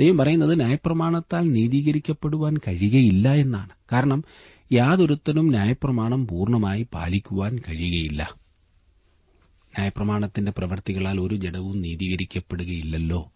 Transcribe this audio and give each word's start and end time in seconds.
ദൈവം 0.00 0.18
പറയുന്നത് 0.18 0.56
ന്യായപ്രമാണത്താൽ 0.56 1.52
നീതീകരിക്കപ്പെടുവാൻ 1.52 2.56
കഴിയുകയില്ല 2.56 3.34
എന്നാണ്. 3.34 3.68
കാരണം 3.92 4.24
യാതൊരുത്തനും 4.72 5.48
ന്യായപ്രമാണം 5.48 6.26
പൂർണമായി 6.26 6.86
പാലിക്കുവാൻ 6.94 7.58
കഴിയുകയില്ല. 7.68 8.34
ന്യായപ്രമാണത്തിന്റെ 9.74 10.52
പ്രവർത്തികളാൽ 10.58 11.20
ഒരു 11.20 11.34
ജഡവും 11.34 11.80
നീതീകരിക്കപ്പെടുകയില്ലല്ലോ. 11.80 13.32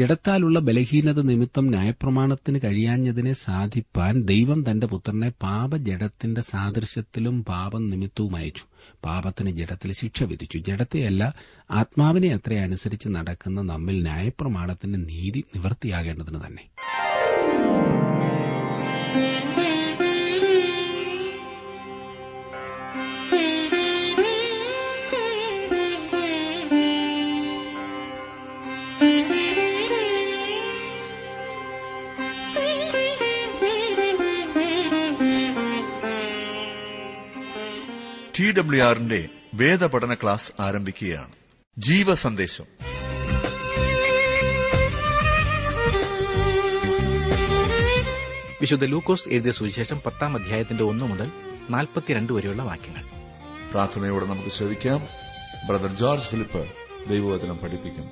ജഡത്താലുള്ള 0.00 0.58
ബലഹീനത 0.58 1.20
നിമിത്തം 1.20 1.70
ന്യായപ്രമാണത്തിന് 1.70 2.58
കഴിയാഞ്ഞതിനെ 2.64 3.32
സാധിപ്പാൻ 3.32 4.22
ദൈവം 4.22 4.70
തന്റെ 4.70 4.86
പുത്രനെ 4.86 5.32
പാപജഡത്തിന്റെ 5.42 6.40
സാദൃശ്യത്തിലും 6.40 7.44
പാപം 7.44 7.90
നിമിത്തവും 7.90 8.36
അയച്ചു. 8.36 8.64
പാപത്തിന് 9.04 9.50
ജഡത്തിൽ 9.50 9.92
ശിക്ഷ 9.92 10.22
വിധിച്ചു. 10.22 10.58
ജഡത്തെയല്ല 10.58 11.34
ആത്മാവിനെ 11.70 12.28
അത്ര 12.28 12.54
അനുസരിച്ച് 12.54 13.08
നടക്കുന്ന 13.08 13.62
നമ്മിൽ 13.62 14.02
ന്യായപ്രമാണത്തിന്റെ 14.02 14.98
നീതി 14.98 15.44
നിവർത്തിയാകേണ്ടതിന് 15.56 16.40
തന്നെ. 16.46 16.64
ടി 38.40 38.52
ഡബ്ല്യു 38.52 38.82
ആറിന്റെ 38.82 39.28
വേദപഠന 39.54 40.14
ക്ലാസ് 40.14 40.52
ആരംഭിക്കുകയാണ്. 40.60 41.32
ജീവസന്ദേശം. 41.78 42.64
വിശുദ്ധ 48.60 48.84
ലൂക്കോസ് 48.84 49.28
എഴുതിയ 49.28 49.52
സുവിശേഷം 49.52 50.00
പത്താം 50.06 50.36
അധ്യായത്തിന്റെ 50.36 50.84
ഒന്നു 50.84 51.04
മുതൽ 51.04 51.30
നാൽപ്പത്തിരണ്ട് 51.70 52.32
വരെയുള്ള 52.32 52.62
വാക്യങ്ങൾ. 52.62 53.04
പ്രാർത്ഥനയോടെ 53.70 54.26
നമുക്ക് 54.26 54.48
ശ്രദ്ധിക്കാം 54.48 55.00
ബ്രദർ 55.68 55.96
ജോർജ് 55.96 56.24
ഫിലിപ്പ് 56.24 56.66
ദൈവവചനം 57.08 57.56
പഠിപ്പിക്കും 57.58 58.10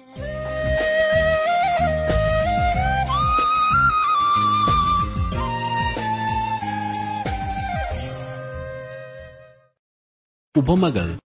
ഉപമകൾ 10.59 11.21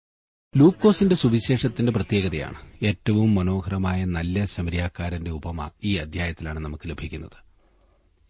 ലൂക്കോസിന്റെ 0.57 1.15
സുവിശേഷത്തിന്റെ 1.15 1.93
പ്രത്യേകതയാണ്. 1.93 2.87
ഏറ്റവും 2.87 3.35
മനോഹരമായ 3.35 4.05
നല്ല 4.05 4.45
ശമരിയാക്കാരന്റെ 4.45 5.31
ഉപമ 5.31 5.71
ഈ 5.85 5.97
അധ്യായത്തിലാണ് 5.97 6.59
നമുക്ക് 6.59 6.91
ലഭിക്കുന്നത്. 6.91 7.45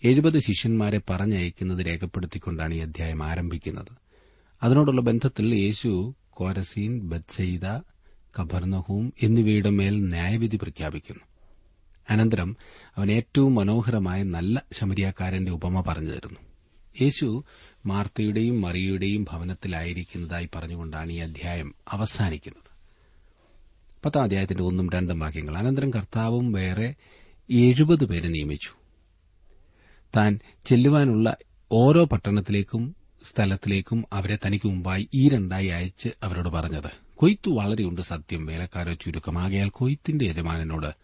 എഴുപത് 0.04 0.38
ശിഷ്യന്മാരെ 0.38 1.00
പറഞ്ഞയക്കുന്നത് 1.10 1.86
രേഖപ്പെടുത്തിക്കൊണ്ടാണ് 1.86 2.74
ഈ 2.74 2.78
അധ്യായം 2.78 3.22
ആരംഭിക്കുന്നത്. 3.22 3.98
അതിനോടുള്ള 4.62 5.00
ബന്ധത്തിൽ 5.00 5.54
യേശു 5.54 6.14
കോരസീൻ 6.30 7.00
ബത്സൈദ 7.00 7.66
കബർനഹൂം 8.40 9.12
എന്നിവയുടെ 9.22 9.70
മേൽ 9.70 10.08
ന്യായവിധി 10.08 10.56
പ്രഖ്യാപിക്കുന്നു. 10.56 11.24
അനന്തരം 12.10 12.56
അവൻ 12.96 13.12
ഏറ്റവും 13.12 13.54
മനോഹരമായ 13.54 14.22
നല്ല 14.22 14.62
ശമരിയാക്കാരന്റെ 14.72 15.52
ഉപമ 15.52 15.80
പറഞ്ഞു 15.80 16.10
തരുന്നു. 16.10 16.40
യേശു 17.02 17.44
മാർത്തയുടെയും 17.86 18.60
മറിയയുടെയും 18.60 19.24
ഭവനത്തിലായിരിക്കുന്നതായി 19.24 20.48
പറഞ്ഞുകൊണ്ടാണ് 20.54 21.12
ഈ 21.12 21.16
അധ്യായം 21.16 21.74
അവസാനിക്കുന്നത്. 21.88 22.72
പത്താം 24.04 24.22
അധ്യായത്തിന്റെ 24.22 24.64
ഒന്നും 24.64 24.90
രണ്ടും 24.90 25.18
വാക്യങ്ങൾ. 25.18 25.58
അനന്തരം 25.58 25.90
കർത്താവും 25.90 26.52
വേറെ 26.52 26.94
എഴുപത് 27.50 28.04
പേരെ 28.04 28.28
നിയമിച്ചു. 28.28 28.70
താൻ 30.16 30.38
ചെല്ലുവാനുള്ള 30.64 31.36
ഓരോ 31.72 32.04
പട്ടണത്തിലേക്കും 32.04 32.96
സ്ഥലത്തിലേക്കും 33.24 34.04
അവരെ 34.12 34.38
തനിക്ക് 34.46 34.68
മുമ്പായി 34.68 35.08
ഈ 35.14 35.28
രണ്ടായി 35.28 35.66
അയച്ച് 35.66 36.08
അവരോട് 36.22 36.48
പറഞ്ഞത് 36.48 36.90
കൊയ്ത്തു 37.14 37.50
വളരെയുണ്ട് 37.50 38.00
സത്യം 38.00 38.46
വേലക്കാരോ 38.46 38.94
ചുരുക്കമാകയാൽ 38.94 39.68
കൊയ്ത്തിന്റെ 39.68 40.24
യജമാനനോട് 40.24 40.94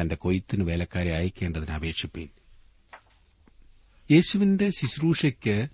തന്റെ 0.00 0.14
കൊയ്ത്തിന് 0.14 0.64
വേലക്കാരെ 0.64 1.14
അയക്കേണ്ടതിന് 1.14 1.70
അപേക്ഷിപ്പീൻ. 1.70 2.28
യേശുവിന്റെ 4.10 4.70
ശുശ്രൂഷയ്ക്ക് 4.70 5.68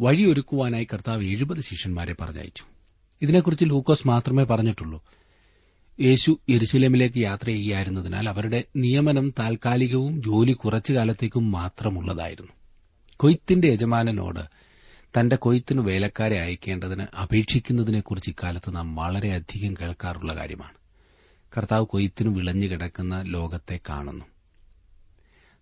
വഴിയൊരുക്കുവാനായി 0.00 0.86
കർത്താവ് 0.92 1.24
എഴുപത് 1.24 1.60
ശിഷ്യന്മാരെ 1.60 2.14
പറഞ്ഞയച്ചു. 2.20 2.64
ഇതിനെക്കുറിച്ച് 3.22 3.64
ലൂക്കോസ് 3.64 4.08
മാത്രമേ 4.08 4.44
പറഞ്ഞിട്ടുള്ളൂ. 4.44 5.04
യേശു 6.00 6.40
യെരുശലേമിലേക്ക് 6.50 7.18
യാത്ര 7.18 7.46
ചെയ്യുകയായിരുന്നതിനാൽ 7.46 8.28
അവരുടെ 8.28 8.64
നിയമനം 8.76 9.34
താൽക്കാലികവും 9.38 10.22
ജോലി 10.22 10.52
കുറച്ചു 10.52 10.92
കാലത്തേക്കും 10.92 11.50
മാത്രമുള്ളതായിരുന്നു. 11.50 12.52
കൊയ്ത്തിന്റെ 13.16 13.68
യജമാനനോട് 13.68 14.40
തന്റെ 15.20 15.36
കൊയ്ത്തിന് 15.36 15.80
വേലക്കാരെ 15.80 16.40
അയക്കേണ്ടതിന് 16.40 17.06
അപേക്ഷിക്കുന്നതിനെക്കുറിച്ച് 17.22 18.30
ഇക്കാലത്ത് 18.30 18.76
നാം 18.76 18.96
വളരെയധികം 18.96 19.74
കേൾക്കാറുള്ള 19.74 20.36
കാര്യമാണ്. 20.36 20.74
കർത്താവ് 21.56 21.86
കൊയ്ത്തിനു 21.86 22.30
വിളഞ്ഞു 22.30 22.66
കിടക്കുന്ന 22.66 23.22
ലോകത്തെ 23.22 23.80
കാണുന്നു. 23.88 24.24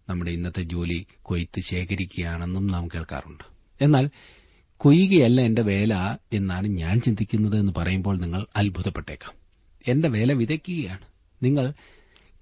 നമ്മുടെ 0.09 0.31
ഇന്നത്തെ 0.31 0.63
ജോലി 0.63 1.07
കൊയ്ത്ത് 1.23 1.61
ശേഖരിക്കുകയാണെന്നും 1.61 2.67
നാം 2.67 2.89
കേൾക്കാറുണ്ട്. 2.89 3.58
എന്നാൽ 3.81 4.11
കൊയ്യുകയല്ല 4.77 5.41
എന്റെ 5.41 5.63
വേല 5.63 6.17
എന്നാണ് 6.33 6.69
ഞാൻ 6.69 7.01
ചിന്തിക്കുന്നത് 7.01 7.59
എന്ന് 7.59 7.73
പറയുമ്പോൾ 7.77 8.19
നിങ്ങൾ 8.19 8.47
അത്ഭുതപ്പെട്ടേക്കാം. 8.57 9.33
എന്റെ 9.89 10.09
വേല 10.09 10.33
വിതയ്ക്കുകയാണ്. 10.33 10.99
നിങ്ങൾ 11.43 11.73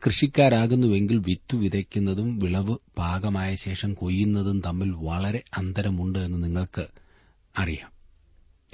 കൃഷിക്കാരാകുന്നുവെങ്കിൽ 0.06 1.18
വിത്തു 1.18 1.56
വിതയ്ക്കുന്നതും 1.56 2.38
വിളവ് 2.38 2.76
പാകമായ 2.98 3.54
ശേഷം 3.54 3.94
കൊയ്യുന്നതും 3.94 4.62
തമ്മിൽ 4.66 4.92
വളരെ 4.96 5.42
അന്തരമുണ്ട് 5.58 6.18
എന്ന് 6.18 6.44
നിങ്ങൾക്ക് 6.44 6.86
അറിയാം. 7.58 7.90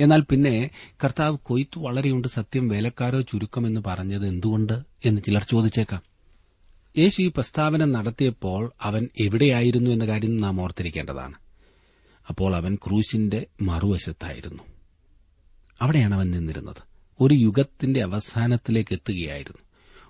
എന്നാൽ 0.01 0.21
പിന്നെ 0.21 0.71
കർത്താവ് 1.05 1.39
കൊയ്ത്തു 1.43 1.81
വളരെയുണ്ട് 1.81 2.29
സത്യം 2.29 2.69
വേലക്കാരോ 2.69 3.21
ചുരുക്കമെന്ന് 3.21 3.81
പറഞ്ഞത് 3.87 4.27
എന്തുകൊണ്ട് 4.27 4.83
എന്ന് 5.05 5.21
ചിലർ 5.21 5.47
ചോദിച്ചേക്കാം. 5.51 6.03
യേശു 6.99 7.23
ഈ 7.23 7.29
പ്രസ്താവന 7.29 7.85
നടത്തിയപ്പോൾ 7.85 8.73
അവൻ 8.83 9.09
എവിടെയായിരുന്നു 9.21 9.91
എന്ന 9.91 10.07
കാര്യം 10.07 10.41
നാം 10.41 10.61
ഓർത്തിരിക്കേണ്ടതാണ്. 10.61 11.35
അപ്പോൾ 12.33 12.57
അവൻ 12.57 12.75
ക്രൂശിന്റെ 12.75 13.47
മറുവശത്തായിരുന്നു. 13.63 14.63
അവിടെയാണ് 15.81 16.15
അവൻ 16.15 16.31
നിന്നിരുന്നത്. 16.31 16.77
ഒരു 17.21 17.35
യുഗത്തിന്റെ 17.35 18.03
അവസാനത്തിലേക്ക് 18.03 18.95
എത്തുകയായിരുന്നു. 18.95 19.59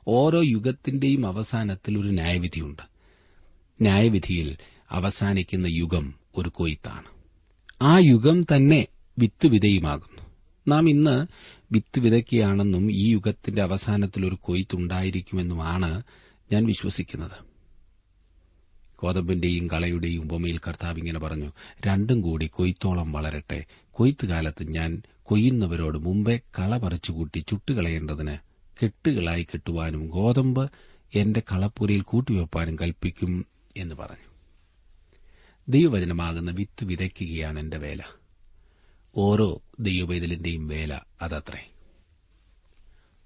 ഓരോ 0.09 0.43
യുഗത്തിന്റെയും 0.45 1.27
അവസാനത്തിൽ 1.27 1.99
ഒരു 1.99 2.09
ന്യായവിധിയുണ്ട്. 2.09 2.83
ന്യായവിധിയിൽ 3.81 4.57
അവസാനിക്കുന്ന 4.91 5.67
യുഗം 5.67 6.15
ഒരു 6.39 6.49
കൊയ്ത്താണ്. 6.49 7.07
ആ 7.83 7.99
യുഗം 7.99 8.43
തന്നെ 8.43 8.87
വിത്തുവിതയുമാകുന്നു. 9.19 10.23
നാം 10.69 10.91
ഇന്ന് 10.91 11.27
വിത്ത് 11.73 12.01
വിതയ്ക്കുകയാണെന്നും 12.01 12.93
ഈ 12.93 13.11
യുഗത്തിന്റെ 13.11 13.63
അവസാനത്തിൽ 13.63 14.27
ഒരു 14.27 14.39
കൊയ്ത്തുണ്ടായിരിക്കുമെന്നുമാണ് 14.41 16.03
ഞാൻ 16.53 16.65
വിശ്വസിക്കുന്നത്. 16.65 17.52
കോതമ്പിന്റെയും 19.03 19.67
കളയുടെയും 19.67 20.23
ഉപമയിൽ 20.23 20.59
കർത്താവ് 20.59 20.99
ഇങ്ങനെ 20.99 21.19
പറഞ്ഞു 21.19 21.53
രണ്ടും 21.87 22.21
കൂടി 22.21 22.47
കൊയ്ത്തോളം 22.47 23.13
വളരട്ടെ. 23.13 23.65
കൊയ്ത്തുകാലത്ത് 23.91 24.73
ഞാൻ 24.73 25.03
കൊയ്യുന്നവരോട് 25.23 25.99
മുമ്പേ 25.99 26.41
കള 26.59 26.79
പറിച്ചുകൂട്ടി 26.79 27.39
ചുട്ടുകളയേണ്ടതിന് 27.39 28.39
കെട്ടുകളായി 28.83 29.43
കെട്ടുവാനും 29.43 30.09
ഗോതമ്പ് 30.09 30.71
എന്റെ 31.15 31.43
കളപ്പുരയിൽ 31.53 32.01
കൂട്ടിവെപ്പാനും 32.01 32.77
കൽപ്പിക്കും 32.77 33.47
എന്ന് 33.77 33.95
പറഞ്ഞു. 33.95 34.31
ദൈവവചനമാകുന്ന 35.69 36.51
വിത്ത് 36.51 36.85
വിതയ്ക്കുകയാണ് 36.85 37.61
എന്റെ 37.61 37.79
വേല. 37.79 38.01
ഓരോ 39.17 39.63
ദൈവവൈതലിന്റെയും 39.81 40.69
വേല 40.69 41.01
അതത്രേ. 41.23 41.69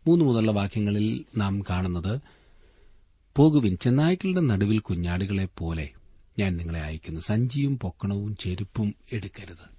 മൂന്ന് 0.07 0.25
മുതലുള്ള 0.25 0.53
വാക്യങ്ങളിൽ 0.53 1.25
നാം 1.37 1.63
കാണുന്നത് 1.71 2.21
പോകുവിൻ 3.37 3.77
ചെന്നായ്ക്കളുടെ 3.77 4.41
നടുവിൽ 4.41 4.79
കുഞ്ഞാടുകളെ 4.79 5.49
പോലെ 5.59 5.91
ഞാൻ 6.39 6.57
നിങ്ങളെ 6.57 6.81
അയക്കുന്നു. 6.81 7.21
സഞ്ചിയും 7.21 7.79
പൊക്കണവും 7.79 8.37
ചെരുപ്പും 8.37 8.95
എടുക്കരുത്. 9.13 9.77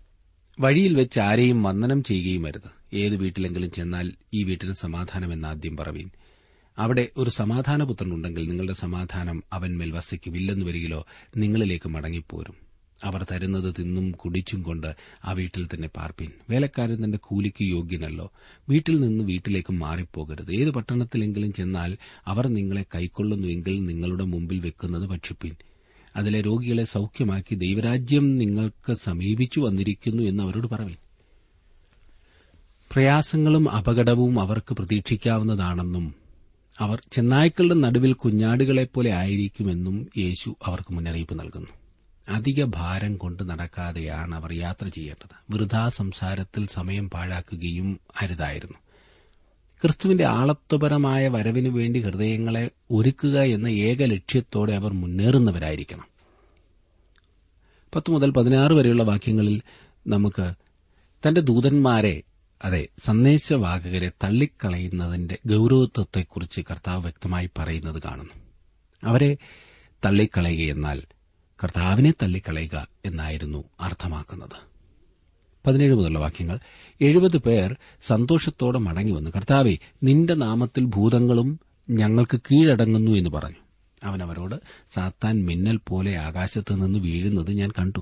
വഴിയിൽ 0.60 0.96
വെച്ച് 0.96 1.20
ആരെയും 1.20 1.64
വന്ദനം 1.64 2.04
ചെയ്യുകയും 2.04 2.48
അരുത്. 2.48 2.96
ഏത് 2.96 3.16
വീട്ടിലെങ്കിലും 3.16 3.72
ചെന്നാൽ 3.72 4.12
ഈ 4.34 4.44
വീട്ടിന് 4.44 4.74
സമാധാനം 4.74 5.34
എന്ന് 5.34 5.48
ആദ്യം 5.48 5.78
പറവീൻ. 5.78 6.10
അവിടെ 6.78 7.08
ഒരു 7.18 7.30
സമാധാനപുത്രനുണ്ടെങ്കിൽ 7.30 8.48
നിങ്ങളുടെ 8.48 8.74
സമാധാനം 8.74 9.44
അവൻമേൽ 9.54 9.92
വസിക്കുമില്ലെന്ന് 9.92 10.66
വരികിലോ 10.66 11.06
നിങ്ങളിലേക്ക് 11.38 11.90
മടങ്ങിപ്പോരും. 11.90 12.67
അവർ 13.04 13.26
തരുന്നത് 13.32 13.74
തിന്നും 13.80 14.12
കുടിച്ചും 14.12 14.64
കൊണ്ട് 14.64 14.96
ആ 15.26 15.32
വീട്ടിൽ 15.32 15.68
തന്നെ 15.68 15.88
പാർപ്പിൻ. 15.88 16.32
വേലക്കാരൻ 16.50 17.04
തന്റെ 17.04 17.18
കൂലിക്ക് 17.22 17.64
യോഗ്യനല്ലോ. 17.64 18.32
വീട്ടിൽ 18.70 19.02
നിന്ന് 19.02 19.24
വീട്ടിലേക്ക് 19.24 19.74
മാറിപ്പോകരുത്. 19.74 20.52
ഏത് 20.52 20.70
പട്ടണത്തിലെങ്കിലും 20.70 21.54
ചെന്നാൽ 21.54 21.98
അവർ 22.26 22.48
നിങ്ങളെ 22.48 22.86
കൈക്കൊള്ളുന്നുവെങ്കിൽ 22.96 23.86
നിങ്ങളുടെ 23.86 24.24
മുമ്പിൽ 24.24 24.60
വെക്കുന്നത് 24.60 25.10
ഭക്ഷിപ്പിൻ. 25.10 25.56
അതിലെ 26.16 26.42
രോഗികളെ 26.42 26.84
സൌഖ്യമാക്കി 26.84 27.56
ദൈവരാജ്യം 27.56 28.38
നിങ്ങൾക്ക് 28.38 28.94
സമീപിച്ചു 28.94 29.60
വന്നിരിക്കുന്നു 29.60 30.24
എന്ന് 30.24 30.44
അവരോട് 30.44 30.68
പറവിൻ. 30.68 30.96
പ്രയാസങ്ങളും 32.92 33.72
അപകടവും 33.72 34.40
അവർക്ക് 34.40 34.74
പ്രതീക്ഷിക്കാവുന്നതാണെന്നും 34.74 36.14
അവർ 36.80 37.02
ചെന്നായ്ക്കളുടെ 37.12 37.74
നടുവിൽ 37.74 38.14
കുഞ്ഞാടുകളെപ്പോലെ 38.14 39.12
ആയിരിക്കുമെന്നും 39.12 40.08
യേശു 40.18 40.56
അവർക്ക് 40.66 40.94
മുന്നറിയിപ്പ് 40.94 41.40
നൽകുന്നു. 41.40 41.68
അധിക 42.30 42.64
ഭാരം 42.64 43.18
കൊണ്ട് 43.18 43.50
നടക്കാതെയാണ് 43.50 44.36
അവർ 44.36 44.54
യാത്ര 44.54 44.88
ചെയ്യേണ്ടത്. 44.88 45.54
വൃഥാ 45.54 45.90
സംസാരത്തിൽ 45.90 46.68
സമയം 46.68 47.10
പാഴാക്കുകയും 47.10 48.00
അരുതായിരുന്നു. 48.22 48.78
ക്രിസ്തുവിന്റെ 49.84 50.26
ആളത്വപരമായ 50.26 51.28
വരവിനു 51.28 51.70
വേണ്ടി 51.70 52.00
ഹൃദയങ്ങളെ 52.00 52.72
ഒരുക്കുക 52.92 53.40
എന്ന 53.40 53.68
ഏക 53.68 54.06
ലക്ഷ്യത്തോടെ 54.06 54.74
അവർ 54.74 54.94
മുന്നേറുന്നവരായിരിക്കണം. 54.94 56.08
പത്ത് 57.96 58.12
മുതൽ 58.12 58.32
പതിനാറ് 58.32 58.74
വരെയുള്ള 58.74 59.04
വാക്യങ്ങളിൽ 59.04 59.62
നമുക്ക് 60.08 60.54
തന്റെ 61.28 61.42
ദൂതന്മാരെ 61.42 62.22
അതെ 62.64 62.88
സന്ദേശവാഹകരെ 63.00 64.12
തള്ളിക്കളയുന്നതിന്റെ 64.24 65.38
ഗൌരവത്വത്തെക്കുറിച്ച് 65.46 66.62
കർത്താവ് 66.62 67.02
വ്യക്തമായി 67.02 67.50
പറയുന്നത് 67.58 68.02
കാണുന്നു. 68.02 68.34
അവരെ 69.04 69.38
തള്ളിക്കളയുകയെന്നാൽ 70.06 71.02
കർത്താവിനെ 71.64 72.12
തള്ളിക്കളയുക 72.12 72.88
എന്നായിരുന്നു 73.06 73.64
അർത്ഥമാക്കുന്നത്. 73.82 74.68
പതിനേഴ് 75.68 75.96
മുതലുള്ള 75.96 76.20
വാക്യങ്ങൾ. 76.20 76.60
എഴുപത് 77.02 77.38
പേർ 77.38 77.76
സന്തോഷത്തോടെ 78.02 78.80
മടങ്ങി 78.80 79.12
വന്നു 79.12 79.30
കർത്താവെ 79.30 79.76
നിന്റെ 80.04 80.34
നാമത്തിൽ 80.34 80.86
ഭൂതങ്ങളും 80.86 81.60
ഞങ്ങൾക്ക് 81.90 82.40
കീഴടങ്ങുന്നു 82.40 83.12
എന്ന് 83.12 83.30
പറഞ്ഞു. 83.30 83.56
അവൻ 84.04 84.24
അവരോട് 84.24 84.56
സാത്താൻ 84.94 85.46
മിന്നൽ 85.46 85.80
പോലെ 85.88 86.18
ആകാശത്ത് 86.18 86.84
നിന്ന് 86.84 87.00
വീഴുന്നത് 87.00 87.52
ഞാൻ 87.52 87.72
കണ്ടു. 87.72 88.00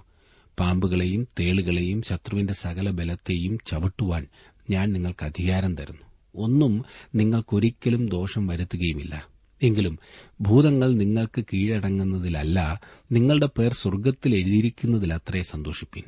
പാമ്പുകളെയും 0.59 1.27
തേളുകളെയും 1.39 2.01
ശത്രുവിന്റെ 2.01 2.53
സകല 2.53 2.89
ബലത്തെയും 2.89 3.57
ചവിട്ടുവാൻ 3.67 4.27
ഞാൻ 4.69 4.93
നിങ്ങൾക്ക് 4.93 5.25
അധികാരം 5.25 5.75
തരുന്നു. 5.75 6.01
ഒന്നും 6.35 6.85
നിങ്ങൾക്കൊരിക്കലും 7.15 8.09
ദോഷം 8.09 8.47
വരുത്തുകയുമില്ല. 8.47 9.34
എങ്കിലും 9.63 9.99
ഭൂതങ്ങൾ 10.41 10.93
നിങ്ങൾക്ക് 10.93 11.43
കീഴടങ്ങുന്നതിലല്ല 11.53 12.81
നിങ്ങളുടെ 13.11 13.49
പേർ 13.57 13.73
സ്വർഗത്തിൽ 13.73 14.35
എഴുതിയിരിക്കുന്നതിലത്രേ 14.35 15.41
സന്തോഷിപ്പിൻ. 15.41 16.03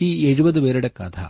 ഈ 0.00 0.26
എഴുപത് 0.26 0.60
പേരുടെ 0.60 0.90
കഥ 1.00 1.28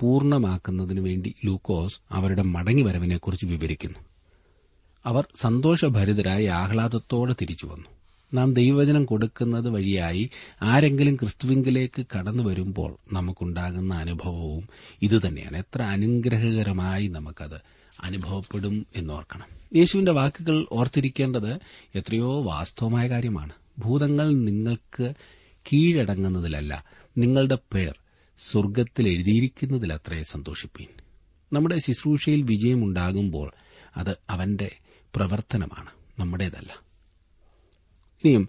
പൂർണമാക്കുന്നതിനു 0.00 1.00
വേണ്ടി 1.00 1.34
ലൂക്കോസ് 1.44 2.00
അവരുടെ 2.10 2.42
മടങ്ങിവരവിനെക്കുറിച്ച് 2.42 3.46
വിവരിക്കുന്നു. 3.46 3.98
അവർ 5.04 5.24
സന്തോഷഭരിതരായി 5.40 6.46
ആഹ്ലാദത്തോടെ 6.46 7.34
തിരിച്ചുവന്നു 7.40 7.88
നാം 8.34 8.54
ദൈവവചനം 8.54 9.04
കൊടുക്കുന്നത് 9.04 9.68
വഴിയായി 9.68 10.30
ആരെങ്കിലും 10.62 11.16
ക്രിസ്തുവിങ്കിലേക്ക് 11.16 12.06
കടന്നു 12.16 12.42
വരുമ്പോൾ 12.42 12.96
നമുക്കുണ്ടാകുന്ന 13.12 13.94
അനുഭവവും 13.94 14.68
ഇതുതന്നെയാണ്. 15.02 15.56
എത്ര 15.56 15.82
അനുഗ്രഹകരമായി 15.82 17.06
നമുക്കത് 17.06 17.60
അനുഭവപ്പെടും 18.00 18.86
എന്നോർക്കണം. 18.96 19.59
യേശുവിന്റെ 19.76 20.12
വാക്കുകൾ 20.12 20.66
ഓർത്തിരിക്കേണ്ടത് 20.72 21.58
എത്രയോ 21.94 22.42
വാസ്തവമായ 22.42 23.08
കാര്യമാണ്. 23.08 23.52
ഭൂതങ്ങൾ 23.78 24.34
നിങ്ങൾക്ക് 24.34 25.14
കീഴടങ്ങുന്നതിലല്ല 25.72 26.84
നിങ്ങളുടെ 27.18 27.58
പേർ 27.74 27.98
സ്വർഗത്തിൽ 28.38 29.08
എഴുതിയിരിക്കുന്നതിലത്രേ 29.08 30.22
സന്തോഷിപ്പീൻ. 30.22 30.86
നമ്മുടെ 31.52 31.78
ശുശ്രൂഷയിൽ 31.78 32.42
വിജയമുണ്ടാകുമ്പോൾ 32.42 33.52
അത് 33.96 34.16
അവന്റെ 34.30 34.70
പ്രവർത്തനമാണ് 35.16 36.20
നമ്മുടേതല്ല. 36.20 36.72
ഇനിയും 38.24 38.48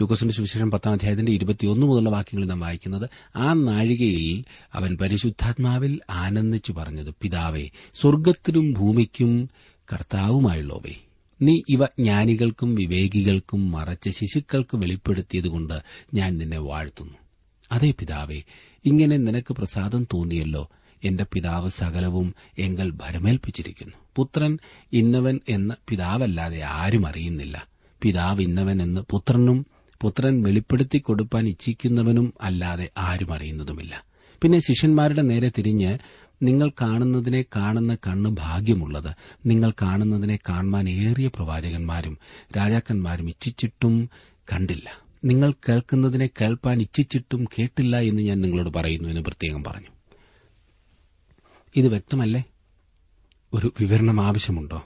ലൂക്കോസിന്റെ 0.00 0.34
സുവിശേഷം 0.34 0.70
പത്താം 0.70 0.92
അധ്യായത്തിന്റെ 0.92 1.32
ഇരുപത്തിയൊന്ന് 1.32 1.86
മുതലുള്ള 1.86 2.10
വാക്യങ്ങളിൽ 2.10 2.46
നാം 2.46 2.60
വായിക്കുന്നത് 2.60 3.10
ആ 3.36 3.52
നാഴികയിൽ 3.52 4.44
അവൻ 4.72 4.96
പരിശുദ്ധാത്മാവിൽ 4.96 6.00
ആനന്ദിച്ചു 6.10 6.72
പറഞ്ഞത് 6.72 7.14
പിതാവേ 7.22 7.70
സ്വർഗത്തിനും 7.94 8.72
ഭൂമിക്കും 8.72 9.48
കർത്താവുമായുള്ളവേ 9.92 10.94
നീ 11.42 11.62
ഇവ 11.68 11.84
ജ്ഞാനികൾക്കും 11.84 12.74
വിവേകികൾക്കും 12.74 13.70
മറച്ച് 13.70 14.10
ശിശുക്കൾക്ക് 14.10 14.76
വെളിപ്പെടുത്തിയതുകൊണ്ട് 14.76 15.82
ഞാൻ 16.14 16.38
നിന്നെ 16.38 16.58
വാഴ്ത്തുന്നു. 16.58 17.14
അതേ 17.72 17.90
പിതാവേ 17.90 18.42
ഇങ്ങനെ 18.84 19.16
നിനക്ക് 19.16 19.52
പ്രസാദം 19.52 20.04
തോന്നിയല്ലോ. 20.04 20.70
എന്റെ 21.04 21.26
പിതാവ് 21.32 21.68
സകലവും 21.68 22.34
എങ്കൽ 22.58 22.90
ഭരമേൽപ്പിച്ചിരിക്കുന്നു. 22.90 23.94
പുത്രൻ 24.16 24.58
ഇന്നവൻ 24.92 25.40
എന്ന് 25.48 25.74
പിതാവല്ലാതെ 25.88 26.60
ആരും 26.60 27.06
അറിയുന്നില്ല. 27.06 27.68
പിതാവ് 28.02 28.42
ഇന്നവൻ 28.42 28.82
എന്ന് 28.82 29.00
പുത്രനും 29.10 29.66
പുത്രൻ 30.00 30.42
വെളിപ്പെടുത്തി 30.42 30.98
കൊടുപ്പാൻ 30.98 31.48
ഇച്ഛിക്കുന്നവനും 31.48 32.34
അല്ലാതെ 32.40 32.90
ആരും 32.98 33.32
അറിയുന്നതുമില്ല. 33.32 34.04
പിന്നെ 34.42 34.58
ശിഷ്യന്മാരുടെ 34.58 35.22
നേരെ 35.22 35.48
തിരിഞ്ഞ് 35.48 35.98
നിങ്ങൾ 36.42 36.68
കാണുന്നതിനെ 36.68 37.44
കാണുന്ന 37.56 37.94
കണ്ണ് 37.94 38.30
ഭാഗ്യമുള്ളത്. 38.30 39.16
നിങ്ങൾ 39.46 39.70
കാണുന്നതിനെ 39.70 40.38
കാണുവാൻ 40.48 40.88
ഏറിയ 40.88 41.28
പ്രവാചകന്മാരും 41.28 42.18
രാജാക്കന്മാരും 42.56 43.28
ഇച്ഛിച്ചിട്ടും 43.28 44.10
കണ്ടില്ല. 44.52 45.10
നിങ്ങൾ 45.24 45.52
കേൾക്കുന്നതിനെ 45.52 46.30
കേൾപ്പാൻ 46.40 46.80
ഇച്ഛിച്ചിട്ടും 46.80 47.44
കേട്ടില്ല 47.44 47.98
എന്ന് 47.98 48.22
ഞാൻ 48.22 48.40
നിങ്ങളോട് 48.40 48.78
പറയുന്നു 48.78 49.08
എന്ന് 49.08 49.20
പ്രത്യേകം 49.20 49.64
പറഞ്ഞു. 49.64 49.86
ഇത് 51.76 51.88
വ്യക്തമല്ലേ? 51.88 52.42
ഒരു 53.54 53.72
വിവരണം 53.80 54.20
ആവശ്യമുണ്ടോ? 54.20 54.84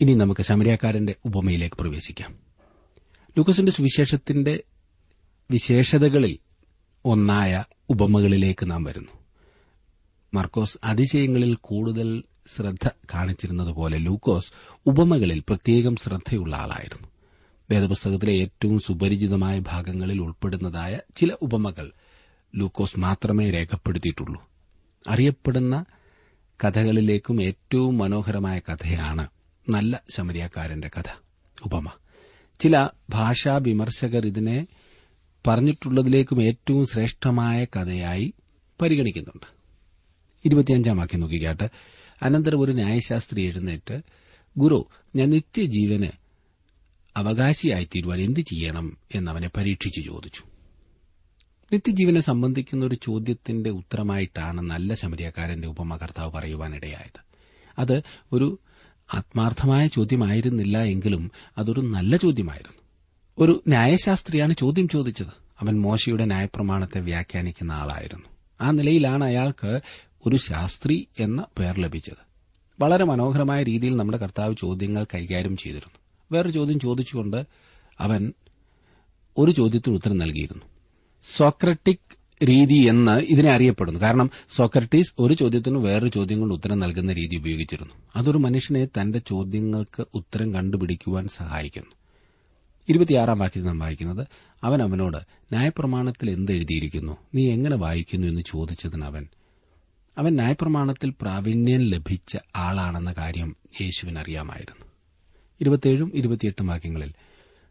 ഇനി 0.00 0.14
നമുക്ക് 0.14 0.40
ശമരിയാക്കാരന്റെ 0.40 1.14
ഉപമയിലേക്ക് 1.24 1.76
പ്രവേശിക്കാം. 1.76 2.34
ലൂക്കസിന്റെ 3.36 3.72
സുവിശേഷത്തിന്റെ 3.72 4.62
വിശേഷതകളിൽ 5.50 6.38
ഒന്നായ 7.04 7.64
ഉപമകളിലേക്ക് 7.88 8.70
നാം 8.70 8.84
വരുന്നു. 8.84 9.23
മർക്കോസ് 10.34 10.78
അതിശയങ്ങളിൽ 10.84 11.56
കൂടുതൽ 11.60 12.24
ശ്രദ്ധ 12.46 12.90
കാണിച്ചിരുന്നതുപോലെ 13.14 13.98
ലൂക്കോസ് 13.98 14.52
ഉപമകളിൽ 14.86 15.40
പ്രത്യേകം 15.40 15.96
ശ്രദ്ധയുള്ള 15.96 16.56
ആളായിരുന്നു. 16.56 17.08
വേദപുസ്തകത്തിലെ 17.70 18.32
ഏറ്റവും 18.32 18.78
സുപരിചിതമായ 18.78 19.58
ഭാഗങ്ങളിൽ 19.58 20.20
ഉൾപ്പെടുന്നതായ 20.20 20.98
ചില 21.16 21.32
ഉപമകൾ 21.42 21.92
ലൂക്കോസ് 22.56 23.00
മാത്രമേ 23.00 23.50
രേഖപ്പെടുത്തിയിട്ടുള്ളൂ. 23.50 24.42
അറിയപ്പെടുന്ന 25.08 25.84
കഥകളിലേക്കും 26.64 27.42
ഏറ്റവും 27.42 27.98
മനോഹരമായ 27.98 28.58
കഥയാണ് 28.58 29.26
നല്ല 29.70 30.02
ശമരിയാക്കാരന്റെ 30.16 30.88
കഥ 30.88 31.08
ഉപമ. 31.64 31.90
ചില 32.60 32.88
ഭാഷാ 33.10 33.56
വിമർശകർ 33.56 34.26
ഇതിനെ 34.26 34.66
പറഞ്ഞിട്ടുള്ളതിലേക്കും 35.46 36.42
ഏറ്റവും 36.42 36.86
ശ്രേഷ്ഠമായ 36.86 37.64
കഥയായി 37.64 38.34
പരിഗണിക്കുന്നുണ്ട്. 38.82 39.63
ഇരുപത്തിയഞ്ചാം 40.44 40.96
വാക്യം 40.96 41.20
നോക്കിക്കാട്ട്. 41.20 41.70
അനന്തരം 42.22 42.60
ഒരു 42.60 42.72
ന്യായശാസ്ത്രി 42.72 43.42
എഴുന്നേറ്റ് 43.42 44.00
ഗുരു 44.58 44.86
ഞാൻ 45.16 45.30
നിത്യജീവന് 45.30 46.06
അവകാശിയായിത്തീരുവാൻ 47.16 48.20
എന്ത് 48.20 48.40
ചെയ്യണം? 48.40 48.96
എന്നവനെ 49.14 49.50
പരീക്ഷിച്ചു 49.56 50.00
ചോദിച്ചു. 50.00 50.42
നിത്യജീവനെ 51.72 52.20
സംബന്ധിക്കുന്ന 52.20 52.84
ഒരു 52.84 52.94
ചോദ്യത്തിന്റെ 52.94 53.70
ഉത്തരമായിട്ടാണ് 53.70 54.60
നല്ല 54.60 54.94
ശമരിയക്കാരന്റെ 54.94 55.68
ഉപമ 55.68 55.96
കർത്താവ് 55.96 56.32
പറയുവാനിടയായത്. 56.32 57.20
അത് 57.78 58.02
ഒരു 58.32 58.58
ആത്മാർത്ഥമായ 59.14 59.86
ചോദ്യമായിരുന്നില്ല 59.86 60.78
എങ്കിലും 60.78 61.30
അതൊരു 61.58 61.80
നല്ല 61.80 62.16
ചോദ്യമായിരുന്നു. 62.16 62.82
ഒരു 63.38 63.62
ന്യായശാസ്ത്രിയാണ് 63.68 64.54
ചോദ്യം 64.54 64.88
ചോദിച്ചത്. 64.88 65.44
അവൻ 65.60 65.80
മോശയുടെ 65.80 66.24
ന്യായപ്രമാണത്തെ 66.24 67.00
വ്യാഖ്യാനിക്കുന്ന 67.00 67.72
ആളായിരുന്നു. 67.72 68.24
ആ 68.60 68.70
നിലയിലാണ് 68.70 69.24
അയാൾക്ക് 69.24 69.80
ഒരു 70.26 70.36
ശാസ്ത്രി 70.36 71.06
എന്ന 71.20 71.44
പേർ 71.58 71.80
ലഭിച്ചത്. 71.80 72.34
വളരെ 72.80 73.04
മനോഹരമായ 73.04 73.62
രീതിയിൽ 73.62 73.96
നമ്മുടെ 73.96 74.18
കർത്താവ് 74.18 74.54
ചോദ്യങ്ങൾ 74.60 75.04
കൈകാര്യം 75.04 75.56
ചെയ്തിരുന്നു. 75.56 75.98
വേറൊരു 76.32 76.52
ചോദ്യം 76.52 76.80
ചോദിച്ചുകൊണ്ട് 76.80 77.46
അവൻ 77.98 78.32
ഒരു 79.38 79.50
ചോദ്യത്തിന് 79.50 79.94
ഉത്തരം 79.94 80.18
നൽകിയിരുന്നു. 80.18 80.62
സോക്രട്ടിക് 81.22 82.24
രീതി 82.48 82.74
എന്ന് 82.74 83.20
ഇതിനെ 83.20 83.50
അറിയപ്പെടുന്നു. 83.50 84.00
കാരണം 84.00 84.30
സോക്രട്ടീസ് 84.48 85.14
ഒരു 85.18 85.34
ചോദ്യത്തിന് 85.34 85.78
വേറൊരു 85.78 86.10
ചോദ്യം 86.10 86.40
കൊണ്ട് 86.40 86.54
ഉത്തരം 86.54 86.78
നൽകുന്ന 86.78 87.12
രീതി 87.12 87.36
ഉപയോഗിച്ചിരുന്നു. 87.36 87.94
അതൊരു 88.16 88.38
മനുഷ്യനെ 88.38 88.86
തന്റെ 88.86 89.18
ചോദ്യങ്ങൾക്ക് 89.18 90.04
ഉത്തരം 90.14 90.54
കണ്ടുപിടിക്കുവാൻ 90.54 91.28
സഹായിക്കുന്നു. 91.28 91.90
ഇരുപത്തിയാറാം 92.88 93.38
വാക്യത്തിൽ 93.38 93.68
നാം 93.68 93.78
വായിക്കുന്നത് 93.78 94.26
അവൻ 94.64 94.82
അവനോട് 94.82 95.16
ന്യായപ്രമാണത്തിൽ 95.16 96.30
എന്തെഴുതിയിരിക്കുന്നു 96.30 97.16
നീ 97.34 97.50
എങ്ങനെ 97.50 97.76
വായിക്കുന്നു? 97.76 98.26
എന്ന് 98.26 98.40
ചോദിച്ചതിന് 98.40 99.04
അവൻ 99.04 99.28
അവൻ 100.18 100.34
ന്യായപ്രമാണത്തിൽ 100.34 101.14
പ്രാവീണ്യം 101.20 101.80
ലഭിച്ച 101.80 102.38
ആളാണെന്ന 102.56 103.12
കാര്യം 103.12 103.56
യേശുവിനറിയാമായിരുന്നു. 103.80 104.86
ഇരുപത്തിയേഴും 105.60 106.12
ഇരുപത്തിയെട്ടും 106.14 106.66
വാക്യങ്ങളിൽ 106.66 107.12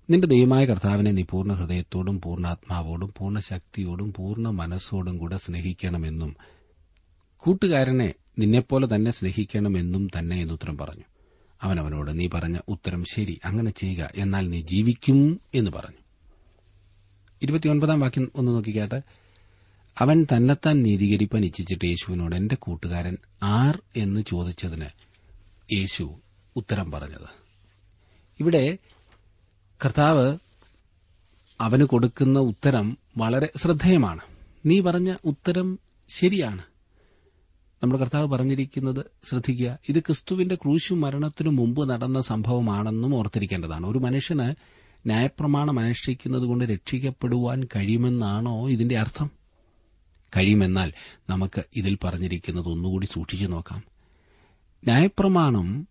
നിന്റെ 0.09 0.27
ദൈവമായ 0.27 0.65
കർത്താവിനെ 0.65 1.11
നീ 1.11 1.23
പൂർണ 1.29 1.53
ഹൃദയത്തോടും 1.53 2.21
പൂർണാത്മാവോടും 2.21 3.13
പൂർണ 3.17 3.39
ശക്തിയോടും 3.39 4.13
പൂർണ 4.13 4.49
മനസ്സോടും 4.49 5.17
കൂടെ 5.17 5.37
സ്നേഹിക്കണമെന്നും 5.37 6.35
കൂട്ടുകാരനെ 7.37 8.13
നിന്നെപ്പോലെ 8.39 8.95
തന്നെ 8.95 9.11
സ്നേഹിക്കണമെന്നും 9.11 10.09
തന്നെ 10.19 10.41
എന്ന് 10.41 10.53
ഉത്തരം 10.53 10.77
പറഞ്ഞു. 10.77 11.03
അവൻ 11.61 11.79
അവനോട് 11.79 12.19
നീ 12.19 12.27
പറഞ്ഞ 12.33 12.57
ഉത്തരം 12.67 13.05
ശരി 13.13 13.39
അങ്ങനെ 13.45 13.71
ചെയ്യുക 13.71 14.09
എന്നാൽ 14.15 14.49
നീ 14.49 14.61
ജീവിക്കും 14.61 15.41
എന്ന് 15.55 15.71
പറഞ്ഞു. 15.71 16.03
ഇരുപത്തിയൊൻപതാം 17.41 17.99
വാക്യം 17.99 18.31
ഒന്ന് 18.35 18.51
നോക്കിക്കാട്ടെ. 18.51 19.01
അവൻ 19.99 20.23
തന്നെത്താൻ 20.23 20.83
നീതീകരിപ്പാൻ 20.83 21.45
ഇച്ഛിച്ചിട്ട് 21.45 21.85
യേശുവിനോട് 21.85 22.35
എന്റെ 22.35 22.55
കൂട്ടുകാരൻ 22.55 23.17
ആർ 23.43 23.81
എന്ന് 23.95 24.21
ചോദിച്ചതിന് 24.27 24.85
യേശു 25.73 26.19
ഉത്തരം 26.55 26.91
പറഞ്ഞത്. 26.91 27.27
ഇവിടെ 28.39 28.77
കർത്താവ് 29.85 30.37
അവന് 31.61 31.83
കൊടുക്കുന്ന 31.83 32.39
ഉത്തരം 32.39 32.97
വളരെ 33.17 33.49
ശ്രദ്ധേയമാണ്. 33.57 34.21
നീ 34.65 34.79
പറഞ്ഞ 34.79 35.15
ഉത്തരം 35.25 35.79
ശരിയാണ്. 36.09 36.61
നമ്മുടെ 37.83 38.01
കർത്താവ് 38.01 38.27
പറഞ്ഞിരിക്കുന്നത് 38.27 39.05
ശ്രദ്ധിക്കുക. 39.23 39.79
ഇത് 39.89 39.99
ക്രിസ്തുവിന്റെ 39.99 40.55
ക്രൂശു 40.55 40.93
മരണത്തിനു 40.93 41.49
മുമ്പ് 41.49 41.89
നടന്ന 41.89 42.21
സംഭവമാണെന്നും 42.21 43.15
ഓർത്തിരിക്കേണ്ടതാണ്. 43.15 43.87
ഒരു 43.87 43.99
മനുഷ്യന് 43.99 44.55
ന്യായപ്രമാണം 45.05 45.79
അനുഷ്ഠിക്കുന്നതുകൊണ്ട് 45.79 46.65
രക്ഷിക്കപ്പെടുവാൻ 46.65 47.63
കഴിയുമെന്നാണോ 47.63 48.69
ഇതിന്റെ 48.69 48.97
അർത്ഥം? 48.99 49.42
കഴിയുമെന്നാൽ 50.37 50.93
നമുക്ക് 51.29 51.63
ഇതിൽ 51.75 51.97
പറഞ്ഞിരിക്കുന്നത് 52.03 52.67
ഒന്നുകൂടി 52.67 53.05
സൂക്ഷിച്ചു 53.05 53.47
നോക്കാം. 53.47 53.83
ന്യായപ്രമാണം 54.85 55.87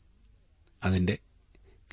അതിന്റെ 0.85 1.19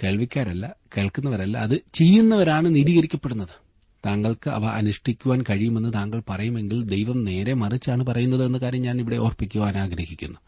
കേൾവിക്കാരല്ല 0.04 0.76
കേൾക്കുന്നവരല്ല 0.98 1.58
അത് 1.58 1.82
ചെയ്യുന്നവരാണ് 1.94 2.76
നീതീകരിക്കപ്പെടുന്നത്. 2.76 3.70
താങ്കൾക്ക് 4.06 4.50
അവ 4.50 4.66
അനുഷ്ഠിക്കുവാൻ 4.66 5.42
കഴിയുമെന്ന് 5.42 5.94
താങ്കൾ 5.94 6.24
പറയുമെങ്കിൽ 6.30 6.84
ദൈവം 6.84 7.26
നേരെ 7.26 7.54
മറിച്ചാണ് 7.54 8.06
പറയുന്നത് 8.06 8.46
എന്ന 8.46 8.58
കാര്യം 8.58 8.82
ഞാൻ 8.82 9.00
ഇവിടെ 9.00 9.16
ഓർപ്പിക്കുവാൻ 9.16 9.78
ആഗ്രഹിക്കുന്നു. 9.78 10.40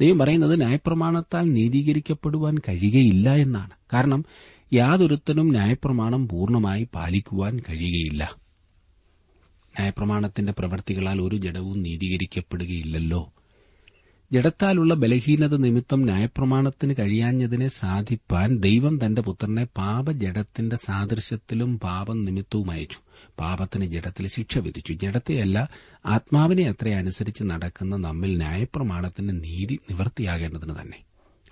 ദൈവം 0.00 0.18
പറയുന്നത് 0.18 0.60
ന്യായപ്രമാണത്താൽ 0.60 1.52
നീതീകരിക്കപ്പെടുവാൻ 1.52 2.58
കഴിയുകയില്ല 2.58 3.34
എന്നാണ്. 3.34 3.70
കാരണം 3.92 4.24
യാതൊരുത്തനും 4.72 5.48
ന്യായപ്രമാണം 5.48 6.28
പൂർണമായി 6.28 6.88
പാലിക്കുവാൻ 6.94 7.60
കഴിയുകയില്ല. 7.68 8.36
ന്യായപ്രമാണത്തിന്റെ 9.76 10.52
പ്രവൃത്തികളാൽ 10.52 11.20
ഒരു 11.20 11.36
ജഡവും 11.36 11.82
നീതീകരിക്കപ്പെടുകയില്ലല്ലോ. 11.82 13.32
ജഡത്താലുള്ള 14.32 14.94
ബലഹീനത 14.94 15.56
നിമിത്തം 15.56 16.04
ന്യായപ്രമാണത്തിന് 16.04 16.94
കഴിയാഞ്ഞതിനെ 16.98 17.68
സാധിപ്പാൻ 17.68 18.58
ദൈവം 18.58 19.06
തന്റെ 19.06 19.22
പുത്രനെ 19.22 19.64
പാപജഡത്തിന്റെ 19.64 20.76
സാദൃശ്യത്തിലും 20.76 21.78
പാപം 21.78 22.24
നിമിത്തവും 22.24 22.70
അയച്ചു. 22.70 22.98
പാപത്തിന് 23.40 23.84
ജഡത്തിൽ 23.84 24.26
ശിക്ഷ 24.26 24.58
വിധിച്ചു. 24.58 24.92
ജഡത്തെയല്ല 24.92 25.68
ആത്മാവിനെ 26.06 26.68
അത്ര 26.68 26.88
അനുസരിച്ച് 26.88 27.42
നടക്കുന്ന 27.42 27.96
നമ്മിൽ 27.96 28.36
ന്യായപ്രമാണത്തിന്റെ 28.36 29.34
നീതി 29.34 29.78
നിവർത്തിയാകേണ്ടതിന് 29.90 30.74
തന്നെ. 30.80 31.02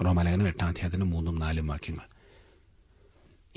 റോമലേഖനം 0.04 0.48
എട്ടാം 0.48 0.68
അധ്യായത്തിന് 0.68 1.04
മൂന്നും 1.04 1.38
നാലും 1.38 1.66
വാക്യങ്ങൾ. 1.66 2.17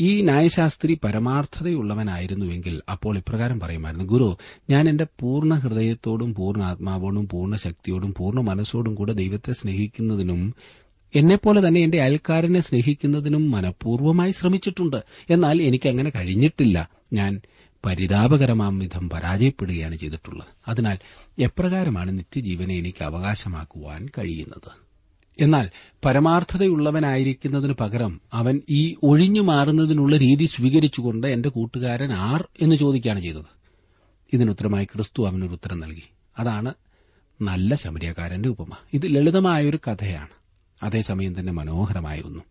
ഈ 0.01 0.21
ന്യായശാസ്ത്രി 0.21 0.99
പരമാർത്ഥതയുള്ളവനായിരുന്നുവെങ്കിൽ 1.03 2.81
അപ്പോൾ 2.91 3.17
ഇപ്രകാരം 3.17 3.59
പറയുമായിരുന്നു. 3.59 4.05
ഗുരു 4.05 4.37
ഞാൻ 4.69 4.89
എന്റെ 4.89 5.07
പൂർണ 5.19 5.53
ഹൃദയത്തോടും 5.53 6.33
പൂർണ 6.33 6.63
ആത്മാവോടും 6.63 7.27
പൂർണ 7.27 7.55
ശക്തിയോടും 7.55 8.13
പൂർണ 8.13 8.39
മനസ്സോടും 8.39 8.95
കൂടെ 8.95 9.13
ദൈവത്തെ 9.13 9.53
സ്നേഹിക്കുന്നതിനും 9.53 10.55
എന്നെപ്പോലെ 11.15 11.67
തന്നെ 11.67 11.81
എന്റെ 11.81 12.01
അയൽക്കാരനെ 12.01 12.59
സ്നേഹിക്കുന്നതിനും 12.59 13.51
മനഃപൂർവമായി 13.51 14.31
ശ്രമിച്ചിട്ടുണ്ട്. 14.31 15.03
എന്നാൽ 15.29 15.61
എനിക്ക് 15.61 15.89
അങ്ങനെ 15.89 16.09
കഴിഞ്ഞിട്ടില്ല. 16.09 16.89
ഞാൻ 17.13 17.41
പരിതാപകരമാം 17.85 18.79
വിധം 18.79 19.09
പരാജയപ്പെടുകയാണ് 19.09 19.95
ചെയ്തിട്ടുള്ളത്. 19.95 20.47
അതിനാൽ 20.67 20.97
എപ്രകാരമാണ് 21.39 22.17
നിത്യജീവനെ 22.17 22.75
എനിക്ക് 22.75 23.03
അവകാശമാക്കുവാൻ 23.03 24.09
കഴിയുന്നത്? 24.17 24.80
എന്നാൽ 25.41 25.69
പരമാർത്ഥതയുള്ളവനായിരിക്കുന്നതിനു 26.05 27.73
പകരം 27.79 28.21
അവൻ 28.33 28.61
ഈ 28.69 28.95
ഒഴിഞ്ഞു 29.03 29.41
മാറുന്നതിനുള്ള 29.41 30.17
രീതി 30.17 30.45
സ്വീകരിച്ചുകൊണ്ട് 30.45 31.27
എന്റെ 31.27 31.49
കൂട്ടുകാരൻ 31.49 32.13
ആർ 32.13 32.47
എന്ന് 32.61 32.75
ചോദിക്കുകയാണ് 32.75 33.19
ചെയ്തത്. 33.19 33.45
ഇതിനുത്തരമായി 34.33 34.85
ക്രിസ്തു 34.85 35.27
അവനൊരു 35.27 35.51
ഉത്തരം 35.51 35.79
നൽകി. 35.79 36.03
അതാണ് 36.39 36.73
നല്ല 37.41 37.75
ശമരിയക്കാരന്റെ 37.75 38.49
ഉപമ. 38.49 38.71
ഇത് 38.93 39.15
ലളിതമായൊരു 39.15 39.79
കഥയാണ്. 39.87 40.29
അതേസമയം 40.83 41.39
തന്നെ 41.39 41.53
മനോഹരമായ 41.53 42.21
ഒന്നും. 42.21 42.43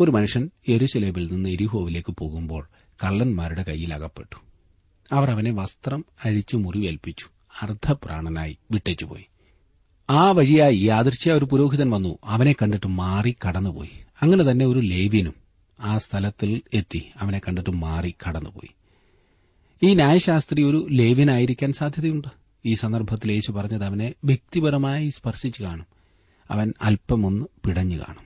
ഒരു 0.00 0.10
മനുഷ്യൻ 0.10 0.50
എരുശലേബിൽ 0.68 1.32
നിന്ന് 1.32 1.50
എരിഹോവിലേക്ക് 1.50 2.14
പോകുമ്പോൾ 2.18 2.68
കള്ളന്മാരുടെ 3.04 3.62
കയ്യിൽ 3.62 3.94
അകപ്പെട്ടു. 3.94 4.36
അവർ 5.12 5.30
അവനെ 5.30 5.52
വസ്ത്രം 5.52 6.04
അഴിച്ചു 6.24 6.56
മുറിവേൽപ്പിച്ചു. 6.56 7.26
അർദ്ധപ്രാണനായി 7.62 8.58
വിട്ടേച്ചുപോയി. 8.70 9.26
ആ 10.10 10.30
വഴിയായി 10.30 10.76
യാദൃശ്യ 10.76 11.32
ഒരു 11.32 11.44
പുരോഹിതൻ 11.44 11.90
വന്നു. 11.90 12.18
അവനെ 12.24 12.52
കണ്ടിട്ട് 12.52 12.86
മാറി 12.86 13.36
കടന്നുപോയി. 13.48 13.90
അങ്ങനെ 14.22 14.50
തന്നെ 14.50 14.66
ഒരു 14.66 14.78
ലേവ്യനും 14.78 15.34
ആ 15.80 15.98
സ്ഥലത്തിൽ 15.98 16.62
എത്തി. 16.74 17.10
അവനെ 17.20 17.38
കണ്ടിട്ട് 17.38 17.70
മാറി 17.70 18.14
കടന്നുപോയി. 18.28 18.74
ഈ 19.86 19.94
ന്യായശാസ്ത്രി 19.94 20.62
ഒരു 20.62 20.86
ലേവ്യനായിരിക്കാൻ 20.90 21.72
സാധ്യതയുണ്ട്. 21.72 22.28
ഈ 22.66 22.74
സന്ദർഭത്തിൽ 22.74 23.32
യേശു 23.32 23.52
പറഞ്ഞത് 23.52 23.84
അവനെ 23.84 24.14
വ്യക്തിപരമായി 24.24 25.08
സ്പർശിച്ചു 25.08 25.62
കാണും. 25.62 25.86
അവൻ 26.50 26.72
അല്പമൊന്ന് 26.82 27.46
പിടഞ്ഞു 27.64 27.96
കാണും. 27.96 28.24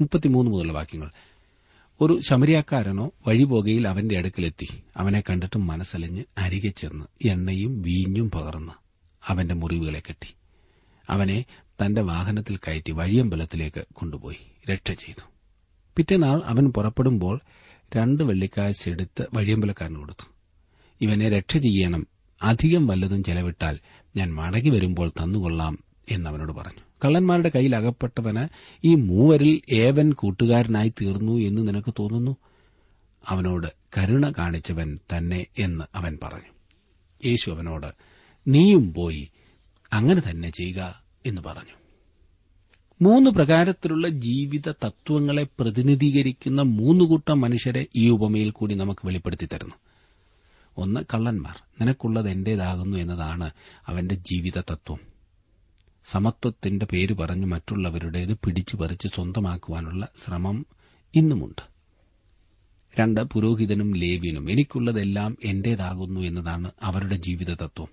മുപ്പത്തിമൂന്ന് 0.00 0.50
മുതലുള്ള 0.50 0.72
വാക്യങ്ങൾ. 0.72 1.10
ഒരു 2.00 2.20
ശമരിയാക്കാരനോ 2.30 3.10
വഴിപോകയിൽ 3.26 3.88
അവന്റെ 3.88 4.18
അടുക്കലെത്തി. 4.18 4.82
അവനെ 4.96 5.22
കണ്ടിട്ട് 5.30 5.58
മനസ്സലിഞ്ഞ് 5.58 6.24
അരികെ 6.38 6.68
ചെന്ന് 6.68 7.28
എണ്ണയും 7.28 7.82
വീഞ്ഞും 7.82 8.30
പകർന്ന് 8.30 8.72
അവന്റെ 9.28 9.54
മുറിവുകളെ 9.54 10.02
കെട്ടി. 10.08 10.34
അവനെ 11.10 11.44
തന്റെ 11.62 12.02
വാഹനത്തിൽ 12.02 12.56
കയറ്റി 12.56 12.92
വഴിയമ്പലത്തിലേക്ക് 12.92 13.84
കൊണ്ടുപോയി 13.92 14.36
രക്ഷ 14.70 14.92
ചെയ്തു. 14.92 15.22
പിറ്റേനാൾ 15.96 16.40
അവൻ 16.44 16.72
പുറപ്പെടുമ്പോൾ 16.72 17.40
രണ്ട് 17.96 18.24
വെള്ളിക്കാഴ്ച 18.24 18.88
എടുത്ത് 18.88 19.26
വഴിയമ്പലക്കാരന് 19.34 19.96
കൊടുത്തു. 19.96 20.32
ഇവനെ 21.00 21.28
രക്ഷ 21.28 21.56
ചെയ്യണം. 21.56 22.06
അധികം 22.42 22.86
വല്ലതും 22.86 23.24
ചെലവിട്ടാൽ 23.24 23.78
ഞാൻ 24.16 24.34
മടങ്ങി 24.34 24.70
വരുമ്പോൾ 24.70 25.08
തന്നുകൊള്ളാം 25.08 25.78
എന്നവനോട് 26.10 26.52
പറഞ്ഞു. 26.52 26.80
കള്ളന്മാരുടെ 27.04 27.50
കയ്യിൽ 27.54 27.76
അകപ്പെട്ടവന് 27.76 28.48
ഈ 28.84 28.94
മൂവരിൽ 28.94 29.60
ഏവൻ 29.74 30.12
കൂട്ടുകാരനായി 30.12 30.88
തീർന്നു 30.88 31.32
എന്ന് 31.32 31.68
നിനക്ക് 31.68 31.94
തോന്നുന്നു? 31.98 32.36
അവനോട് 33.28 33.66
കരുണ 33.98 34.32
കാണിച്ചവൻ 34.38 34.98
തന്നെ 35.16 35.46
എന്ന് 35.58 35.84
അവൻ 35.94 36.18
പറഞ്ഞു. 36.22 36.52
യേശു 37.26 37.50
അവനോട് 37.50 37.86
നീയും 38.48 38.94
പോയി 38.94 39.30
അങ്ങനെ 39.96 40.22
തന്നെ 40.30 40.50
ചെയ്യുക 40.50 41.02
എന്ന് 41.26 41.42
പറഞ്ഞു. 41.42 41.76
മൂന്ന് 43.02 43.30
പ്രകാരത്തിലുള്ള 43.30 44.08
ജീവിത 44.08 44.72
തത്വങ്ങളെ 44.72 45.46
പ്രതിനിധീകരിക്കുന്ന 45.60 46.62
മൂന്ന് 46.62 47.04
കൂട്ടം 47.04 47.40
മനുഷ്യരെ 47.40 47.86
ഈ 47.96 48.08
ഉപമയിൽ 48.08 48.50
കൂടി 48.50 48.74
നമുക്ക് 48.74 49.06
വെളിപ്പെടുത്തി 49.06 49.48
തരുന്നു. 49.52 49.74
ഒന്ന് 50.76 51.00
കള്ളന്മാർ. 51.14 51.62
നിനക്കുള്ളത് 51.80 52.30
എന്റേതാകുന്നു 52.30 52.98
എന്നതാണ് 52.98 53.50
അവന്റെ 53.86 54.14
ജീവിത 54.14 54.60
തത്വം. 54.60 55.00
സമത്വത്തിന്റെ 56.04 56.86
പേര് 56.86 57.14
പറഞ്ഞ് 57.14 57.46
മറ്റുള്ളവരുടേത് 57.46 58.34
പിടിച്ചു 58.34 58.76
പറിച്ച് 58.76 59.08
സ്വന്തമാക്കുവാനുള്ള 59.08 60.08
ശ്രമം 60.16 60.66
ഇന്നുമുണ്ട്. 61.14 61.62
രണ്ട് 63.00 63.20
പുരോഹിതനും 63.20 63.96
ലേവ്യനും. 63.96 64.50
എനിക്കുള്ളതെല്ലാം 64.50 65.36
എന്റേതാകുന്നു 65.44 66.20
എന്നതാണ് 66.20 66.70
അവരുടെ 66.82 67.16
ജീവിത 67.16 67.54
തത്വം. 67.54 67.88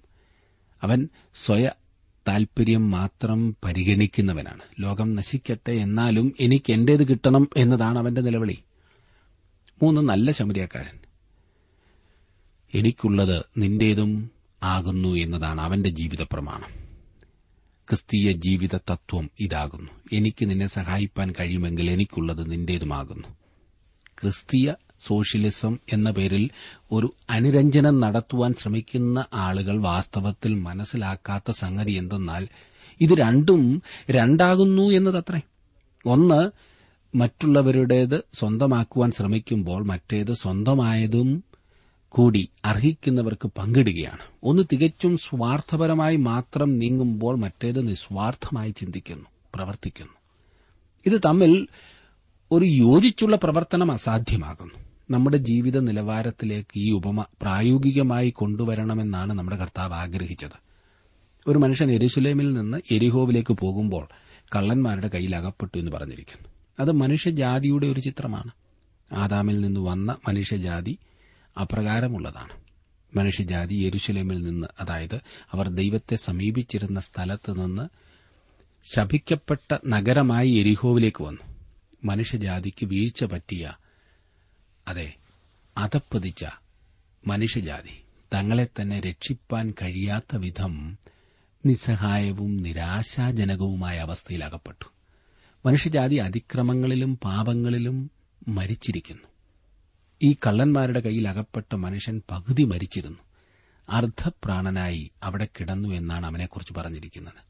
അവൻ 0.84 1.10
സ്വയ 1.36 1.72
താൽപര്യം 2.28 2.92
മാത്രം 2.92 3.58
പരിഗണിക്കുന്നവനാണ്. 3.66 4.62
ലോകം 4.80 5.16
നശിക്കട്ടെ 5.16 5.72
എന്നാലും 5.72 6.34
എനിക്ക് 6.40 6.74
എന്റേത് 6.74 7.08
കിട്ടണം 7.08 7.50
എന്നതാണ് 7.58 8.00
അവന്റെ 8.00 8.22
നിലവിളി. 8.22 8.58
മൂന്ന് 9.84 10.02
നല്ല 10.02 10.32
ശമരിയക്കാരൻ. 10.32 11.00
എനിക്കുള്ളത് 12.74 13.46
നിന്റേതും 13.58 14.32
ആകുന്നു 14.64 15.10
എന്നതാണ് 15.10 15.62
അവന്റെ 15.62 15.90
ജീവിത 15.90 16.22
പ്രമാണം 16.22 16.84
ക്രിസ്തീയ 17.90 18.32
ജീവിത 18.32 18.76
തത്വം 18.76 19.30
ഇതാകുന്നു. 19.40 19.92
എനിക്ക് 20.14 20.50
നിന്നെ 20.50 20.68
സഹായിപ്പാൻ 20.68 21.32
കഴിയുമെങ്കിൽ 21.32 21.92
എനിക്കുള്ളത് 21.92 22.52
നിന്റേതുമാകുന്നു. 22.52 23.28
ക്രിസ്തീയ 24.22 24.74
സോഷ്യലിസം 25.04 25.80
എന്ന 25.94 26.12
പേരിൽ 26.12 26.50
ഒരു 26.92 27.14
അനുരഞ്ജനം 27.30 28.00
നടത്തുവാൻ 28.00 28.54
ശ്രമിക്കുന്ന 28.54 29.26
ആളുകൾ 29.34 29.82
വാസ്തവത്തിൽ 29.82 30.56
മനസ്സിലാക്കാത്ത 30.56 31.52
സംഗതി 31.52 31.92
എന്തെന്നാൽ 31.92 32.48
ഇത് 33.02 33.10
രണ്ടും 33.14 33.82
രണ്ടാകുന്നു 34.12 34.82
എന്നതത്രേ. 34.82 35.42
ഒന്ന് 36.06 36.52
മറ്റുള്ളവരുടേത് 37.18 38.24
സ്വന്തമാക്കുവാൻ 38.34 39.12
ശ്രമിക്കുമ്പോൾ 39.12 39.84
മറ്റേത് 39.86 40.34
സ്വന്തമായതും 40.34 41.44
കൂടി 42.10 42.50
അർഹിക്കുന്നവർക്ക് 42.66 43.52
പങ്കിടുകയാണ്. 43.58 44.20
ഒന്ന് 44.44 44.64
തികച്ചും 44.72 45.18
സ്വാർത്ഥപരമായി 45.18 46.16
മാത്രം 46.16 46.80
നീങ്ങുമ്പോൾ 46.80 47.38
മറ്റേത് 47.38 47.88
നിസ്വാർത്ഥമായി 47.88 48.70
ചിന്തിക്കുന്നു 48.70 49.26
പ്രവർത്തിക്കുന്നു. 49.56 50.14
ഇത് 51.06 51.22
തമ്മിൽ 51.26 51.68
ഒരു 52.52 52.66
യോജിച്ചുള്ള 52.66 53.36
പ്രവർത്തനം 53.36 53.92
അസാധ്യമാകുന്നു. 53.92 54.93
നമ്മുടെ 55.14 55.38
ജീവിത 55.38 55.80
നിലവാരത്തിലേക്ക് 55.80 56.80
ഈ 56.80 56.92
ഉപമ 56.92 57.26
പ്രായോഗികമായി 57.42 58.30
കൊണ്ടുവരണമെന്നാണ് 58.30 59.34
നമ്മുടെ 59.34 59.58
കർത്താവ് 59.58 59.94
ആഗ്രഹിച്ചത്. 59.94 60.64
ഒരു 61.48 61.58
മനുഷ്യൻ 61.58 61.92
എരുസുലേമിൽ 61.92 62.54
നിന്ന് 62.54 62.82
എരിഹോവിലേക്ക് 62.92 63.54
പോകുമ്പോൾ 63.54 64.08
കള്ളന്മാരുടെ 64.56 65.08
കയ്യിൽ 65.08 65.36
അകപ്പെട്ടു 65.36 65.80
എന്ന് 65.80 65.92
പറഞ്ഞിരിക്കുന്നു. 65.92 66.50
അത് 66.80 66.92
മനുഷ്യജാതിയുടെ 66.92 67.88
ഒരു 67.88 68.00
ചിത്രമാണ്. 68.00 68.52
ആദാമിൽ 69.14 69.62
നിന്ന് 69.62 69.80
വന്ന 69.80 70.16
മനുഷ്യജാതി 70.28 70.98
അപ്രകാരമുള്ളതാണ്. 71.62 72.64
മനുഷ്യജാതി 73.18 73.76
യെരുശലേമിൽ 73.76 74.44
നിന്ന് 74.44 74.68
അതായത് 74.80 75.20
അവർ 75.52 75.70
ദൈവത്തെ 75.70 76.16
സമീപിച്ചിരുന്ന 76.16 77.00
സ്ഥലത്ത് 77.00 77.66
നിന്ന് 77.66 77.90
ശപിക്കപ്പെട്ട 78.96 79.78
നഗരമായി 79.88 80.50
എരിഹോവിലേക്ക് 80.50 81.24
വന്നു. 81.24 81.54
മനുഷ്യജാതിക്ക് 82.04 82.86
വീഴ്ച 82.86 83.24
പറ്റിയ 83.24 83.72
അതെ 84.88 85.16
അതപ്പതിച്ച 85.78 86.46
മനുഷ്യജാതി 87.28 88.04
തങ്ങളെ 88.34 88.68
തന്നെ 88.82 89.00
രക്ഷിപ്പാൻ 89.00 89.74
കഴിയാത്ത 89.82 90.36
വിധം 90.36 90.98
നിസ്സഹായവും 91.66 92.58
നിരാശാജനകവുമായ 92.58 93.98
അവസ്ഥയിൽ 93.98 94.44
അകപ്പെട്ടു 94.44 94.92
മനുഷ്യജാതി 95.66 96.16
അതിക്രമങ്ങളിലും 96.16 97.20
പാപങ്ങളിലും 97.24 98.12
മരിച്ചിരിക്കുന്നു. 98.48 99.24
ഈ 100.22 100.36
കള്ളന്മാരുടെ 100.48 101.00
കയ്യിൽ 101.00 101.28
അകപ്പെട്ട 101.28 101.76
മനുഷ്യൻ 101.76 102.22
പകുതി 102.32 102.64
മരിച്ചിരുന്നു. 102.64 103.20
അർദ്ധപ്രാണനായി 103.90 105.12
അവിടെ 105.24 105.48
കിടന്നു 105.60 105.90
എന്നാണ് 105.90 106.26
അവനെക്കുറിച്ച് 106.26 106.74
പറഞ്ഞിരിക്കുന്നത്. 106.74 107.42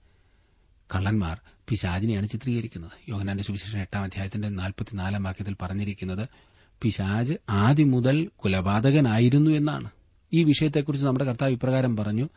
കള്ളന്മാർ 0.96 1.40
പിശാജിനെയാണ് 1.70 2.28
ചിത്രീകരിക്കുന്നത്. 2.28 2.92
യോഹനാന്റെ 3.10 3.44
സുവിശേഷം 3.44 3.80
എട്ടാം 3.80 4.04
അധ്യായത്തിന്റെ 4.04 4.50
നാൽപ്പത്തിനാലാം 4.50 5.24
വാക്യത്തിൽ 5.24 5.56
പറഞ്ഞിരിക്കുന്നത് 5.62 6.28
പിശാജ് 6.84 7.34
ആദ്യം 7.50 7.92
മുതൽ 7.92 8.30
കുലപാതകനായിരുന്നു 8.36 9.52
എന്നാണ്. 9.52 9.90
ഈ 10.34 10.44
വിഷയത്തെക്കുറിച്ച് 10.44 11.08
നമ്മുടെ 11.08 11.26
കർത്താവ് 11.26 11.52
ഇപ്രകാരം 11.52 11.98
പറഞ്ഞു 11.98 12.30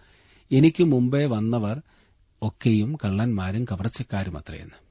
എനിക്ക് 0.53 0.85
മുമ്പേ 0.85 1.25
വന്നവർ 1.25 1.83
ഒക്കെയും 2.43 2.99
കള്ളന്മാരും 3.05 3.65
കവർച്ചക്കാരും 3.65 4.39
അത്രയെന്ന് 4.39 4.87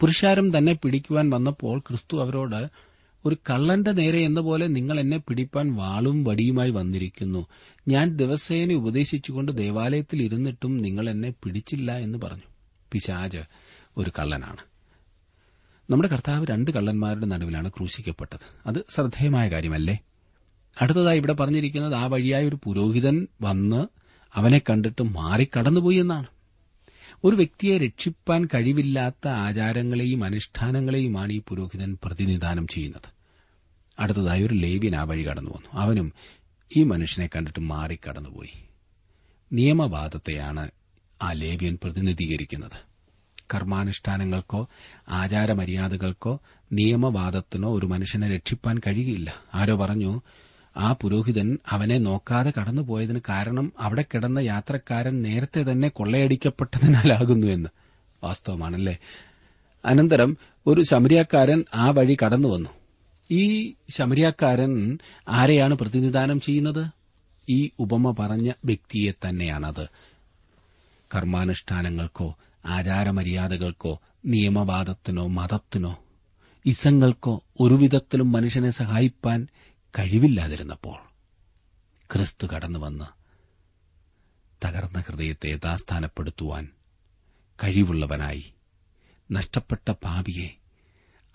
പുരുഷാരം 0.00 0.58
തന്നെ 0.58 0.72
പിടിക്കുവാൻ 0.72 1.30
വന്നപ്പോൾ 1.30 1.78
ക്രിസ്തു 1.78 2.16
അവരോട് 2.16 2.70
ഒരു 3.24 3.36
കള്ളന്റെ 3.50 3.92
നേരെ 3.92 4.20
എന്ന 4.20 4.40
പോലെ 4.40 4.66
നിങ്ങൾ 4.66 5.00
എന്നെ 5.00 5.18
പിടിപ്പാൻ 5.18 5.76
വാളും 5.76 6.24
വടിയുമായി 6.24 6.70
വന്നിരിക്കുന്നു. 6.70 7.46
ഞാൻ 7.88 8.16
ദിവസേന 8.16 8.72
ഉപദേശിച്ചുകൊണ്ട് 8.72 9.58
ദേവാലയത്തിൽ 9.58 10.22
ഇരുന്നിട്ടും 10.22 10.82
നിങ്ങൾ 10.82 11.10
എന്നെ 11.10 11.30
പിടിച്ചില്ല 11.30 11.96
എന്ന് 11.96 12.18
പറഞ്ഞു. 12.18 12.48
പിശാജ് 12.92 13.38
ഒരു 13.96 14.10
കള്ളനാണ്. 14.18 14.73
നമ്മുടെ 15.90 16.08
കർത്താവ് 16.08 16.46
രണ്ട് 16.50 16.70
കള്ളന്മാരുടെ 16.70 17.26
നടുവിലാണ് 17.26 17.70
ക്രൂശിക്കപ്പെട്ടത്. 17.70 18.40
അത് 18.66 18.84
ശ്രദ്ധേയമായ 18.94 19.48
കാര്യമല്ലേ? 19.48 19.98
അടുത്തതായി 20.80 21.16
ഇവിടെ 21.16 21.32
പറഞ്ഞിരിക്കുന്നത് 21.32 21.94
ആ 21.94 22.06
വഴിയായ 22.06 22.48
ഒരു 22.48 22.58
പുരോഹിതൻ 22.64 23.26
വന്ന് 23.42 23.86
അവനെ 24.34 24.58
കണ്ടിട്ട് 24.58 25.02
മാറിക്കടന്നുപോയി 25.02 25.96
എന്നാണ്. 25.96 26.26
ഒരു 27.24 27.36
വ്യക്തിയെ 27.36 27.78
രക്ഷിപ്പാൻ 27.78 28.48
കഴിവില്ലാത്ത 28.54 29.28
ആചാരങ്ങളെയും 29.28 30.24
അനുഷ്ഠാനങ്ങളെയുമാണ് 30.24 31.32
ഈ 31.32 31.42
പുരോഹിതൻ 31.48 31.98
പ്രതിനിധാനം 32.04 32.66
ചെയ്യുന്നത്. 32.66 33.14
അടുത്തതായി 33.98 34.42
ഒരു 34.42 34.54
ലേവ്യൻ 34.54 34.96
ആ 34.96 35.02
വഴി 35.02 35.22
കടന്നു 35.22 35.50
വന്നു. 35.50 35.68
അവനും 35.72 36.12
ഈ 36.76 36.82
മനുഷ്യനെ 36.82 37.28
കണ്ടിട്ട് 37.36 37.60
മാറിക്കടന്നുപോയി. 37.60 38.64
നിയമവാദത്തെയാണ് 39.52 40.70
ആ 41.22 41.32
ലേവ്യൻ 41.32 41.78
പ്രതിനിധീകരിക്കുന്നത്. 41.82 42.93
കർമാനുഷ്ഠാനങ്ങൾക്കോ 43.54 44.68
ആചാരമര്യാദകൾക്കോ 45.08 46.40
നിയമവാദത്തിനോ 46.72 47.74
ഒരു 47.74 47.86
മനുഷ്യനെ 47.86 48.34
രക്ഷിപ്പാൻ 48.34 48.78
കഴിയില്ല. 48.78 49.34
ആരോ 49.54 49.76
പറഞ്ഞു 49.76 50.20
ആ 50.76 50.92
പുരോഹിതൻ 50.92 51.58
അവനെ 51.70 51.98
നോക്കാതെ 51.98 52.52
കടന്നുപോയതിന് 52.60 53.20
കാരണം 53.28 53.72
അവിടെ 53.78 54.02
കിടന്ന 54.02 54.38
യാത്രക്കാരൻ 54.38 55.22
നേരത്തെ 55.22 55.62
തന്നെ 55.62 55.88
കൊള്ളയടിക്കപ്പെട്ടതിനാലാകുന്നു 55.88 57.46
എന്ന്. 57.46 57.68
വാസ്തവമാണല്ലേ? 58.24 58.98
അനന്തരം 59.84 60.36
ഒരു 60.66 60.82
ശമരിയാക്കാരൻ 60.82 61.64
ആ 61.74 61.90
വഴി 61.90 62.16
കടന്നു 62.24 62.48
വന്നു 62.48 62.70
ഈ 63.30 63.74
ശമരിയാക്കാരൻ 63.98 64.98
ആരെയാണ് 65.28 65.74
പ്രതിനിധാനം 65.74 66.40
ചെയ്യുന്നത്? 66.40 66.86
ഈ 67.50 67.70
ഉപമ 67.78 68.14
പറഞ്ഞ 68.18 68.52
വ്യക്തിയെ 68.64 69.12
തന്നെയാണത്. 69.12 69.88
കർമാനുഷ്ഠാനങ്ങൾക്കോ 71.14 72.36
ആചാരമര്യാദകൾക്കോ 72.64 74.00
നിയമവാദത്തിനോ 74.24 75.26
മതത്തിനോ 75.26 75.98
ഇസങ്ങൾക്കോ 76.66 77.44
ഒരുവിധത്തിലും 77.60 78.32
മനുഷ്യനെ 78.32 78.70
സഹായിപ്പാൻ 78.70 79.48
കഴിവില്ലാതിരുന്നപ്പോൾ 79.98 80.98
ക്രിസ്തു 82.12 82.46
കടന്നുവന്ന് 82.46 83.04
തകർന്ന 84.66 84.98
ഹൃദയത്തെ 84.98 85.48
യഥാസ്ഥാനപ്പെടുത്തുവാൻ 85.48 86.68
കഴിവുള്ളവനായി 87.62 88.54
നഷ്ടപ്പെട്ട 89.32 89.90
പാപിയെ 89.90 90.56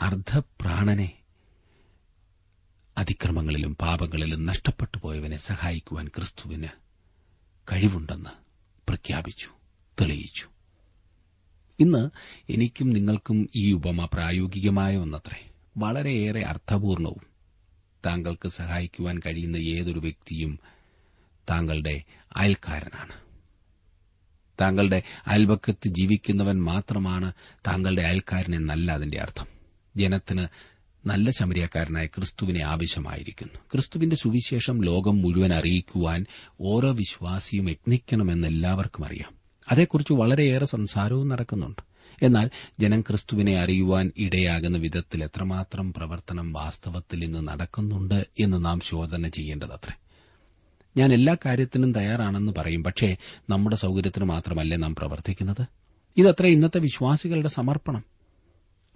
അർദ്ധപ്രാണനെ 0.01 1.15
അതിക്രമങ്ങളിലും 2.97 3.75
പാപങ്ങളിലും 3.75 4.45
നഷ്ടപ്പെട്ടു 4.45 4.97
പോയവനെ 4.97 5.37
സഹായിക്കുവാൻ 5.37 6.07
ക്രിസ്തുവിന് 6.07 6.67
കഴിവുണ്ടെന്ന് 7.71 8.29
പ്രഖ്യാപിച്ചു 8.89 9.49
തെളിയിച്ചു. 10.01 10.47
ഇന്ന് 11.79 12.09
എനിക്കും 12.51 12.89
നിങ്ങൾക്കും 12.89 13.49
ഈ 13.55 13.71
ഉപമ 13.71 14.05
പ്രായോഗികമായ 14.13 14.97
ഒന്നത്രേ. 14.97 15.51
വളരെയേറെ 15.77 16.45
അർത്ഥപൂർണവും 16.45 17.21
താങ്കൾക്ക് 18.05 18.49
സഹായിക്കുവാൻ 18.49 19.19
കഴിയുന്ന 19.19 19.57
ഏതൊരു 19.57 19.99
വ്യക്തിയും 19.99 20.59
താങ്കളുടെ 21.49 22.01
അയൽക്കാരനാണ്. 22.35 23.13
താങ്കളുടെ 24.61 25.01
അയൽപക്കത്ത് 25.27 25.87
ജീവിക്കുന്നവൻ 25.87 26.61
മാത്രമാണ് 26.61 27.33
താങ്കളുടെ 27.67 28.01
അയൽക്കാരൻ 28.01 28.55
എന്നല്ല 28.55 28.91
അതിന്റെ 28.91 29.21
അർത്ഥം. 29.21 29.45
ജനത്തിന് 29.97 30.47
നല്ല 31.05 31.31
ശമരിയക്കാരനായ 31.31 32.05
ക്രിസ്തുവിനെ 32.05 32.65
ആവശ്യമായിരിക്കുന്നു. 32.65 33.59
ക്രിസ്തുവിന്റെ 33.71 34.15
സുവിശേഷം 34.15 34.81
ലോകം 34.81 35.21
മുഴുവൻ 35.21 35.53
അറിയിക്കുവാൻ 35.53 36.25
ഓരോ 36.61 36.91
വിശ്വാസിയും 36.91 37.69
യത്നിക്കണമെന്ന് 37.69 38.47
എല്ലാവർക്കും 38.47 39.05
അറിയാം. 39.05 39.38
അതേക്കുറിച്ച് 39.71 40.13
വളരെയേറെ 40.13 40.65
സംസാരവും 40.65 41.27
നടക്കുന്നുണ്ട്. 41.27 41.81
എന്നാൽ 42.25 42.49
ജനം 42.79 43.01
ക്രിസ്തുവിനെ 43.01 43.57
അറിയുവാൻ 43.57 44.11
ഇടയാകുന്ന 44.17 44.77
വിധത്തിൽ 44.77 45.23
എത്രമാത്രം 45.23 45.93
പ്രവർത്തനം 45.93 46.53
വാസ്തവത്തിൽ 46.53 47.23
ഇന്ന് 47.23 47.47
നടക്കുന്നുണ്ട് 47.47 48.27
എന്ന് 48.39 48.65
നാം 48.65 48.79
ശോധന 48.79 49.27
ചെയ്യേണ്ടതത്രേ. 49.27 49.93
ഞാൻ 50.97 51.13
എല്ലാ 51.13 51.35
കാര്യത്തിനും 51.45 51.91
തയ്യാറാണെന്ന് 51.91 52.51
പറയും 52.57 52.83
പക്ഷേ 52.83 53.17
നമ്മുടെ 53.49 53.75
സൌകര്യത്തിന് 53.75 54.25
മാത്രമല്ലേ 54.25 54.77
നാം 54.77 54.95
പ്രവർത്തിക്കുന്നത്? 54.95 55.65
ഇതത്ര 56.17 56.45
ഇന്നത്തെ 56.45 56.79
വിശ്വാസികളുടെ 56.79 57.47
സമർപ്പണം. 57.47 58.03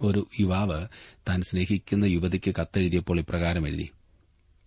ഒരു 0.00 0.26
യുവാവ് 0.40 0.86
താൻ 1.28 1.42
സ്നേഹിക്കുന്ന 1.42 2.04
യുവതിക്ക് 2.04 2.54
കത്തെഴുതിയപ്പോൾ 2.60 3.20
ഇപ്രകാരം 3.20 3.66
എഴുതി 3.66 3.90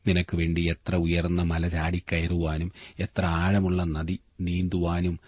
നിനക്ക് 0.08 0.38
വേണ്ടി 0.38 0.62
എത്ര 0.70 0.96
ഉയർന്ന 0.96 1.42
മല 1.42 1.68
ചാടിക്കയറുവാനും 1.68 2.72
എത്ര 3.00 3.26
ആഴമുള്ള 3.26 3.84
നദി 3.84 4.20
നീന്തുവാനും 4.42 5.20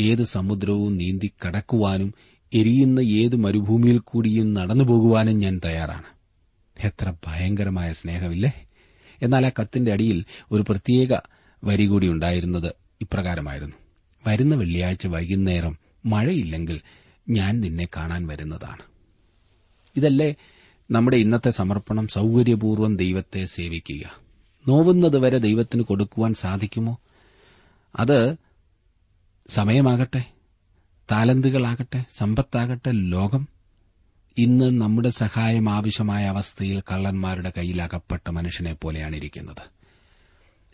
ഏത് 0.00 0.24
സമുദ്രവും 0.24 0.96
നീന്തി 0.96 1.30
കടക്കുവാനും 1.46 2.14
എരിയുന്ന 2.54 3.00
ഏത് 3.00 3.36
മരുഭൂമിയിൽ 3.36 3.98
കൂടിയും 3.98 4.54
നടന്നുപോകുവാനും 4.54 5.38
ഞാൻ 5.38 5.60
തയ്യാറാണ്. 5.64 6.16
എത്ര 6.86 7.14
ഭയങ്കരമായ 7.26 7.92
സ്നേഹമില്ലേ? 7.92 8.68
എന്നാൽ 9.22 9.46
ആ 9.46 9.50
കത്തിന്റെ 9.60 9.92
അടിയിൽ 9.92 10.24
ഒരു 10.52 10.64
പ്രത്യേക 10.68 11.08
വരി 11.64 11.86
കൂടി 11.86 12.08
ഉണ്ടായിരുന്നത് 12.08 12.74
ഇപ്രകാരമായിരുന്നു. 13.00 13.76
വരുന്ന 14.26 14.54
വെള്ളിയാഴ്ച 14.54 15.06
വൈകുന്നേരം 15.06 15.78
മഴയില്ലെങ്കിൽ 16.06 16.80
ഞാൻ 17.28 17.60
നിന്നെ 17.60 17.88
കാണാൻ 17.96 18.26
വരുന്നതാണ്. 18.26 18.82
ഇതല്ലേ 19.96 20.34
നമ്മുടെ 20.90 21.16
ഇന്നത്തെ 21.16 21.50
സമർപ്പണം 21.50 22.08
സൌകര്യപൂർവം 22.08 22.96
ദൈവത്തെ 22.96 23.44
സേവിക്കുക. 23.44 24.20
നോവുന്നതുവരെ 24.68 25.38
ദൈവത്തിന് 25.38 25.82
കൊടുക്കുവാൻ 25.82 26.34
സാധിക്കുമോ? 26.34 26.98
അത് 27.98 28.45
സമയമാകട്ടെ 29.48 30.24
താലന്തുകളാകട്ടെ 31.12 32.04
സമ്പത്താകട്ടെ 32.18 32.90
ലോകം 32.90 33.48
ഇന്ന് 34.38 34.80
നമ്മുടെ 34.80 35.08
സഹായം 35.08 35.70
ആവശ്യമായ 35.70 36.24
അവസ്ഥയിൽ 36.24 36.80
കള്ളന്മാരുടെ 36.80 37.52
കയ്യിൽ 37.58 37.82
അകപ്പെട്ട 37.82 38.30
മനുഷ്യനെ 38.30 38.74
പോലെയാണ് 38.74 39.16
ഇരിക്കുന്നത് 39.16 39.62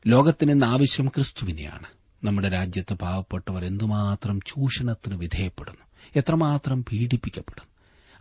ലോകത്തിന് 0.06 0.50
ഇന്ന് 0.50 0.66
ആവശ്യം 0.66 1.08
ക്രിസ്തുവിനെയാണ്. 1.08 1.86
നമ്മുടെ 2.24 2.48
രാജ്യത്ത് 2.48 2.94
പാവപ്പെട്ടവർ 2.94 3.64
എന്തുമാത്രം 3.64 4.40
ചൂഷണത്തിന് 4.40 5.16
വിധേയപ്പെടുന്നു 5.16 5.82
എത്രമാത്രം 6.16 6.84
പീഡിപ്പിക്കപ്പെടുന്നു. 6.84 7.68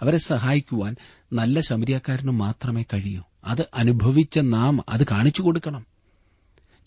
അവരെ 0.01 0.17
സഹായിക്കുവാൻ 0.17 0.95
നല്ല 1.33 1.59
ശമരിയക്കാരന് 1.59 2.31
മാത്രമേ 2.31 2.83
കഴിയൂ. 2.93 3.23
അത് 3.43 3.69
അനുഭവിച്ച 3.73 4.39
നാം 4.39 4.83
അത് 4.89 5.03
കാണിച്ചു 5.11 5.41
കൊടുക്കണം. 5.41 5.85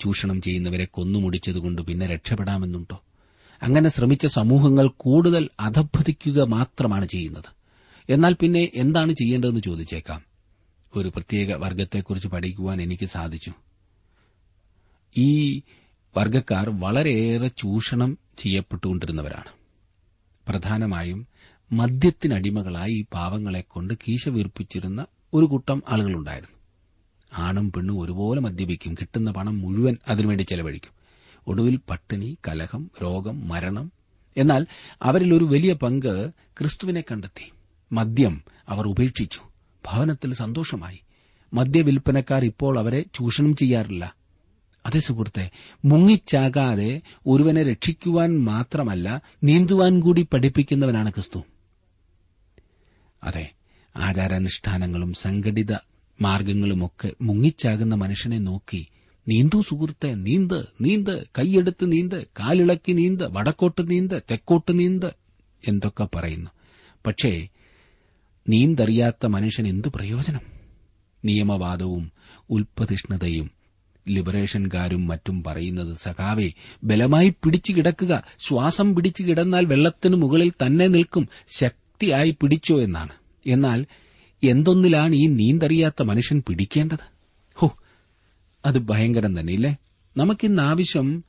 ചൂഷണം 0.01 0.43
ചെയ്യുന്നവരെ 0.43 0.85
കൊന്നുമുടിച്ചതുകൊണ്ട് 0.85 1.83
പിന്നെ 1.83 2.07
രക്ഷപ്പെടാമെന്നുണ്ടോ? 2.07 3.03
അങ്ങനെ 3.65 3.91
ശ്രമിച്ച 3.91 4.27
സമൂഹങ്ങൾ 4.27 4.91
കൂടുതൽ 4.97 5.49
അധപ്പതിക്കുക 5.61 6.43
മാത്രമാണ് 6.43 7.09
ചെയ്യുന്നത്. 7.09 7.45
എന്നാൽ 8.09 8.35
പിന്നെ 8.35 8.71
എന്താണ് 8.75 9.13
ചെയ്യേണ്ടതെന്ന് 9.13 9.61
ചോദിച്ചേക്കാം. 9.61 10.23
ഒരു 10.97 11.09
പ്രത്യേക 11.09 11.55
വർഗത്തെക്കുറിച്ച് 11.55 12.29
പഠിക്കുവാൻ 12.29 12.83
എനിക്ക് 12.83 13.07
സാധിച്ചു. 13.07 13.53
ഈ 15.17 15.63
വർഗക്കാർ 16.17 16.71
വളരെയേറെ 16.71 17.49
ചൂഷണം 17.49 18.19
ചെയ്യപ്പെട്ടുകൊണ്ടിരുന്നവരാണ്. 18.39 19.53
പ്രധാനമായും 20.49 21.27
മദ്യത്തിനടിമകളായി 21.73 22.93
ഈ 22.93 23.05
പാവങ്ങളെക്കൊണ്ട് 23.15 23.95
കീശ 23.95 24.29
വീർപ്പിച്ചിരുന്ന 24.29 25.07
ഒരു 25.35 25.45
കൂട്ടം 25.45 25.83
ആളുകളുണ്ടായിരുന്നു. 25.89 26.57
ആണും 27.39 27.73
പെണ്ണും 27.73 28.01
ഒരുപോലെ 28.01 28.41
മദ്യപിക്കും. 28.41 28.95
കിട്ടുന്ന 28.95 29.31
പണം 29.31 29.59
മുഴുവൻ 29.59 29.97
അതിനുവേണ്ടി 30.09 30.43
ചെലവഴിക്കും. 30.43 31.04
ഒടുവിൽ 31.47 31.81
പട്ടിണി 31.91 32.39
കലഹം 32.49 32.91
രോഗം 33.03 33.49
മരണം. 33.49 33.93
എന്നാൽ 34.37 34.67
അവരിൽ 35.03 35.35
ഒരു 35.35 35.45
വലിയ 35.45 35.73
പങ്ക് 35.73 36.31
ക്രിസ്തുവിനെ 36.31 37.01
കണ്ടെത്തി. 37.01 37.53
മദ്യം 37.93 38.43
അവർ 38.69 38.87
ഉപേക്ഷിച്ചു. 38.87 39.41
ഭവനത്തിൽ 39.87 40.35
സന്തോഷമായി. 40.35 41.01
മദ്യവിൽപ്പനക്കാർ 41.55 42.45
ഇപ്പോൾ 42.45 42.79
അവരെ 42.79 43.05
ചൂഷണം 43.15 43.57
ചെയ്യാറില്ല. 43.57 44.15
അതേ 44.87 45.01
സുഹൃത്തെ 45.01 45.51
മുങ്ങിച്ചാകാതെ 45.85 47.03
ഒരുവനെ 47.27 47.63
രക്ഷിക്കുവാൻ 47.63 48.39
മാത്രമല്ല 48.39 49.23
നീന്തുവാൻ 49.45 50.01
കൂടി 50.01 50.23
പഠിപ്പിക്കുന്നവനാണ് 50.23 51.11
ക്രിസ്തു. 51.11 51.45
അതെ 53.25 53.53
ആചാരാനുഷ്ഠാനങ്ങളും 53.97 55.13
സംഘടിത 55.13 55.73
മാർഗങ്ങളുമൊക്കെ 56.21 57.13
മുങ്ങിച്ചാകുന്ന 57.23 57.95
മനുഷ്യനെ 57.95 58.39
നോക്കി 58.39 58.87
നീന്തു 59.29 59.61
സുഹൃത്തെ 59.61 60.15
നീന്ത് 60.15 60.67
നീന്ത് 60.81 61.27
കൈയെടുത്ത് 61.39 61.93
നീന്ത് 61.93 62.27
കാലിളക്കി 62.41 62.93
നീന്ത് 62.93 63.25
വടക്കോട്ട് 63.33 63.91
നീന്ത് 63.91 64.23
തെക്കോട്ട് 64.31 64.79
നീന്ത് 64.79 65.15
എന്തൊക്കെ 65.69 66.09
പറയുന്നു. 66.15 66.51
പക്ഷേ 67.07 67.49
നീന്തറിയാത്ത 68.49 69.27
മനുഷ്യൻ 69.27 69.69
എന്തു 69.69 69.89
പ്രയോജനം? 69.95 70.41
നിയമവാദവും 71.25 72.13
ഉൽപ്പതിഷ്ണതയും 72.51 73.51
ലിബറേഷൻകാരും 74.09 75.07
മറ്റും 75.07 75.43
പറയുന്നത് 75.43 75.97
സഖാവെ 75.97 76.53
ബലമായി 76.85 77.29
പിടിച്ചു 77.29 77.73
കിടക്കുക 77.73 78.23
ശ്വാസം 78.39 78.95
പിടിച്ചു 78.95 79.23
കിടന്നാൽ 79.23 79.65
വെള്ളത്തിന് 79.65 80.17
മുകളിൽ 80.17 80.51
തന്നെ 80.51 80.87
നിൽക്കും 80.87 81.29
ശക്തിയായി 81.49 82.31
പിടിച്ചോ 82.31 82.81
എന്നാണ്. 82.83 83.13
എന്നാൽ 83.47 83.87
എന്തൊന്നിലാണ് 84.43 85.15
ഈ 85.15 85.27
നീന്തറിയാത്ത 85.27 86.03
മനുഷ്യൻ 86.03 86.43
പിടിക്കേണ്ടത്? 86.49 87.14
അത് 88.65 88.79
ഭയങ്കരം 88.79 89.41
തന്നെ 89.41 89.53
ഇല്ലേ 89.53 89.77
നമുക്കിന്ന് 90.17 90.63
ആവശ്യം 90.63 91.25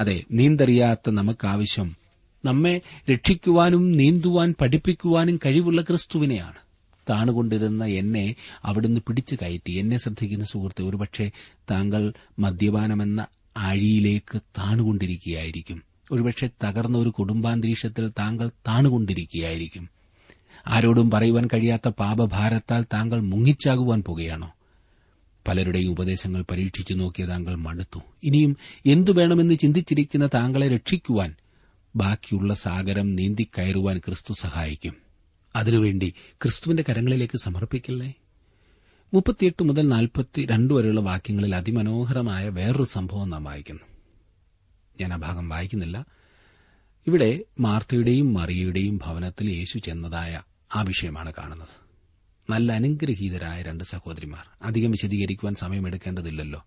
അതെ 0.00 0.24
നീന്തറിയാത്ത 0.32 1.10
നമുക്കാവശ്യം. 1.10 1.96
നമ്മെ 2.44 2.80
രക്ഷിക്കുവാനും 3.10 3.92
നീന്തുവാൻ 3.92 4.54
പഠിപ്പിക്കുവാനും 4.60 5.36
കഴിവുള്ള 5.36 5.82
ക്രിസ്തുവിനെയാണ്. 5.82 6.54
താണുകൊണ്ടിരുന്ന 7.10 7.84
എന്നെ 7.84 8.34
അവിടുന്ന് 8.64 9.00
പിടിച്ചു 9.00 9.34
കയറ്റി. 9.34 9.72
എന്നെ 9.72 9.96
ശ്രദ്ധിക്കുന്ന 9.96 10.44
സുഹൃത്തെ 10.44 10.82
ഒരുപക്ഷെ 10.82 11.30
താങ്കൾ 11.70 12.12
മദ്യപാനമെന്ന 12.38 13.26
ആഴിയിലേക്ക് 13.56 14.38
താണുകൊണ്ടിരിക്കുകയായിരിക്കും. 14.38 15.82
ഒരുപക്ഷെ 16.12 16.50
തകർന്ന 16.64 16.98
ഒരു 16.98 17.08
കുടുംബാന്തരീക്ഷത്തിൽ 17.08 18.08
താങ്കൾ 18.08 18.48
താണുകൊണ്ടിരിക്കുകയായിരിക്കും. 18.48 19.88
ആരോടും 20.66 21.10
പറയുവാൻ 21.10 21.46
കഴിയാത്ത 21.46 21.88
പാപഭാരത്താൽ 21.88 22.82
താങ്കൾ 22.82 23.20
മുങ്ങിച്ചാകുവാൻ 23.20 24.02
പോകുകയാണോ? 24.02 24.52
പലരുടെയും 25.48 25.90
ഉപദേശങ്ങൾ 25.90 26.44
പരീക്ഷിച്ചു 26.50 26.94
നോക്കിയ 26.94 27.26
താങ്കൾ 27.26 27.54
മടുത്തു. 27.54 28.00
ഇനിയും 28.22 28.56
എന്തു 28.86 29.10
വേണമെന്ന് 29.10 29.58
ചിന്തിച്ചിരിക്കുന്ന 29.58 30.26
താങ്കളെ 30.34 30.68
രക്ഷിക്കുവാൻ 30.68 31.34
ബാക്കിയുള്ള 31.96 32.54
സാഗരം 32.54 33.16
നീന്തിക്കയറുവാൻ 33.16 33.98
ക്രിസ്തു 33.98 34.34
സഹായിക്കും. 34.40 34.94
അതിനുവേണ്ടി 35.56 36.14
ക്രിസ്തുവിന്റെ 36.42 36.84
കരങ്ങളിലേക്ക് 36.88 37.38
സമർപ്പിക്കല്ലേ? 37.38 38.14
മുപ്പത്തിയെട്ട് 39.14 39.64
മുതൽ 39.64 39.88
നാൽപ്പത്തി 39.88 40.40
നാൽപ്പത്തിരണ്ട് 40.40 40.74
വരെയുള്ള 40.74 41.00
വാക്യങ്ങളിൽ 41.00 41.56
അതിമനോഹരമായ 41.56 42.48
വേറൊരു 42.48 42.84
സംഭവം 42.84 43.30
നാം 43.30 43.44
വായിക്കുന്നു. 43.44 43.82
ഞാൻ 45.00 45.12
ആ 45.12 45.16
ഭാഗം 45.16 45.48
വായിക്കുന്നില്ല. 45.48 46.06
ഇവിടെ 47.06 47.40
മാർത്തയുടെയും 47.60 48.34
മറിയയുടെയും 48.34 48.96
ഭവനത്തിൽ 48.96 49.50
യേശു 49.50 49.78
ചെന്നതായ 49.78 50.42
ആ 50.76 50.82
വിഷയമാണ് 50.82 51.32
കാണുന്നത്. 51.38 51.87
നല്ല 52.50 52.72
അനുഗ്രഹീതരായ 52.72 53.62
രണ്ട് 53.62 53.84
സഹോദരിമാർ. 53.84 54.44
അധികം 54.62 54.90
വിശദീകരിക്കുവാൻ 54.90 55.54
സമയമെടുക്കേണ്ടതില്ലല്ലോ. 55.54 56.64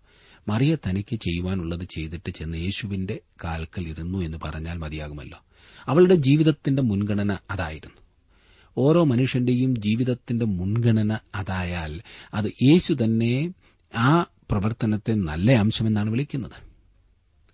മറിയ 0.48 0.76
തനിക്ക് 0.88 1.16
ചെയ്യുവാനുള്ളത് 1.16 1.84
ചെയ്തിട്ട് 1.84 2.30
ചെന്ന് 2.30 2.58
യേശുവിന്റെ 2.58 3.20
കാൽക്കൽ 3.44 3.88
ഇരുന്നു 3.88 4.18
എന്ന് 4.18 4.38
പറഞ്ഞാൽ 4.44 4.78
മതിയാകുമല്ലോ. 4.78 5.38
അവളുടെ 5.86 6.14
ജീവിതത്തിന്റെ 6.14 6.82
മുൻഗണന 6.82 7.38
അതായിരുന്നു. 7.50 7.96
ഓരോ 8.78 9.04
മനുഷ്യന്റെയും 9.04 9.76
ജീവിതത്തിന്റെ 9.76 10.46
മുൻഗണന 10.46 11.18
അതായാൽ 11.34 12.00
അത് 12.34 12.46
യേശു 12.62 12.92
തന്നെ 12.92 13.54
ആ 13.96 14.26
പ്രവർത്തനത്തെ 14.50 15.12
നല്ല 15.12 15.52
അംശമെന്നാണ് 15.52 16.10
വിളിക്കുന്നത്. 16.10 16.71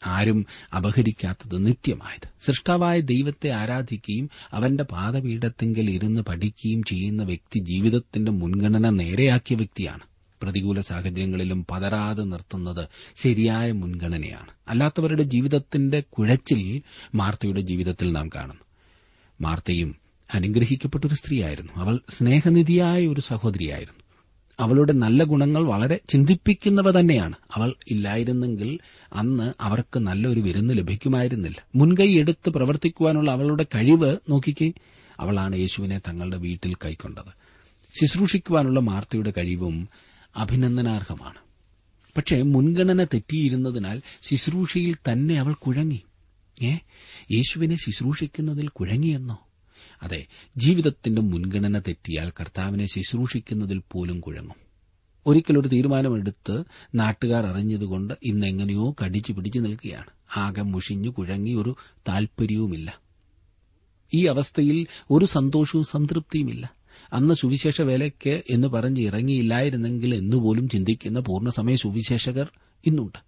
ആരും 0.07 0.47
അപഹരിക്കാത്തത് 0.77 1.67
നിത്യമായത്. 1.67 2.29
സൃഷ്ടാവായ 2.41 3.01
ദൈവത്തെ 3.01 3.51
ആരാധിക്കുകയും 3.51 4.31
അവന്റെ 4.53 4.85
പാദപീഠത്തെങ്കിൽ 4.85 5.91
ഇരുന്ന് 5.91 6.21
പഠിക്കുകയും 6.21 6.83
ചെയ്യുന്ന 6.83 7.23
വ്യക്തി 7.23 7.59
ജീവിതത്തിന്റെ 7.59 8.33
മുൻഗണന 8.33 8.91
നേരെയാക്കിയ 8.91 9.57
വ്യക്തിയാണ്. 9.57 10.01
പ്രതികൂല 10.43 10.81
സാഹചര്യങ്ങളിലും 10.81 11.67
പതരാതെ 11.71 12.25
നിർത്തുന്നത് 12.25 12.89
ശരിയായ 13.17 13.73
മുൻഗണനയാണ്. 13.73 14.49
അല്ലാത്തവരുടെ 14.69 15.23
ജീവിതത്തിന്റെ 15.23 16.01
കുഴച്ചിൽ 16.01 16.83
മാർത്തയുടെ 17.15 17.61
ജീവിതത്തിൽ 17.61 18.13
നാം 18.13 18.29
കാണുന്നു. 18.29 18.63
മാർത്തയും 19.41 19.97
അനുഗ്രഹിക്കപ്പെട്ടൊരു 20.35 21.15
സ്ത്രീയായിരുന്നു. 21.15 21.73
അവൾ 21.77 22.01
സ്നേഹനിധിയായ 22.11 23.07
ഒരു 23.07 23.21
സഹോദരിയായിരുന്നു. 23.21 24.08
അവളുടെ 24.61 24.93
നല്ല 24.93 25.25
ഗുണങ്ങൾ 25.25 25.63
വളരെ 25.63 26.01
ചിന്തിപ്പിക്കുന്നവ 26.09 27.01
തന്നെയാണ്. 27.01 27.35
അവൾ 27.55 27.75
ഇല്ലായിരുന്നെങ്കിൽ 27.91 28.79
അന്ന് 29.13 29.53
അവർക്ക് 29.61 29.99
നല്ലൊരു 29.99 30.41
വിരുന്ന് 30.41 30.75
ലഭിക്കുമായിരുന്നില്ല. 30.75 31.67
മുൻകൈ 31.75 32.19
എടുത്ത് 32.19 32.51
പ്രവർത്തിക്കുവാനുള്ള 32.51 33.31
അവളുടെ 33.31 33.67
കഴിവ് 33.75 34.17
നോക്കിക്കേ. 34.29 34.73
അവളാണ് 35.21 35.57
യേശുവിനെ 35.57 35.99
തങ്ങളുടെ 35.99 36.37
വീട്ടിൽ 36.37 36.75
കൈക്കൊണ്ടത്. 36.75 37.39
ശുശ്രൂഷിക്കുവാനുള്ള 38.01 38.81
മാർത്തയുടെ 38.81 39.33
കഴിവും 39.39 39.89
അഭിനന്ദനാർഹമാണ്. 40.37 41.39
പക്ഷേ 42.17 42.43
മുൻഗണന 42.43 43.05
തെറ്റിയിരുന്നതിനാൽ 43.05 44.03
ശുശ്രൂഷയിൽ 44.23 44.97
തന്നെ 45.13 45.41
അവൾ 45.41 45.53
കുഴങ്ങി. 45.53 46.03
ഏ? 46.63 46.75
യേശുവിനെ 47.31 47.77
ശുശ്രൂഷിക്കുന്നതിൽ 47.77 48.69
കുഴങ്ങിയെന്നോ? 48.69 49.48
അതെ 50.03 50.27
ജീവിതത്തിന്റെ 50.57 51.23
മുൻഗണന 51.23 51.79
തെറ്റിയാൽ 51.79 52.31
കർത്താവിനെ 52.41 52.87
ശുശ്രൂഷിക്കുന്നതിൽ 52.87 53.83
പോലും 53.93 54.21
കുഴങ്ങും. 54.21 54.69
ഒരിക്കലൊരു 55.27 55.69
തീരുമാനമെടുത്ത് 55.69 56.65
നാട്ടുകാർ 56.95 57.47
അറിഞ്ഞതുകൊണ്ട് 57.47 58.15
ഇന്നെങ്ങനെയോ 58.25 58.97
കടിച്ചു 59.05 59.33
പിടിച്ചു 59.33 59.59
നിൽക്കുകയാണ്. 59.59 60.07
ആകെ 60.37 60.63
മുഷിഞ്ഞു 60.63 61.09
കുഴങ്ങി 61.09 61.55
ഒരു 61.55 61.77
താൽപര്യവുമില്ല. 62.09 63.01
ഈ 64.15 64.27
അവസ്ഥയിൽ 64.27 64.87
ഒരു 65.11 65.25
സന്തോഷവും 65.25 65.85
സംതൃപ്തിയുമില്ല. 65.85 66.73
അന്ന് 67.13 67.35
സുവിശേഷ 67.35 67.81
വേലയ്ക്ക് 67.81 68.43
എന്ന് 68.51 68.69
പറഞ്ഞ് 68.69 69.01
ഇറങ്ങിയില്ലായിരുന്നെങ്കിൽ 69.01 70.15
എന്നുപോലും 70.15 70.69
ചിന്തിക്കുന്ന 70.69 71.21
പൂർണസമയ 71.21 71.77
സുവിശേഷകർ 71.77 72.49
ഇന്നുണ്ട്. 72.87 73.19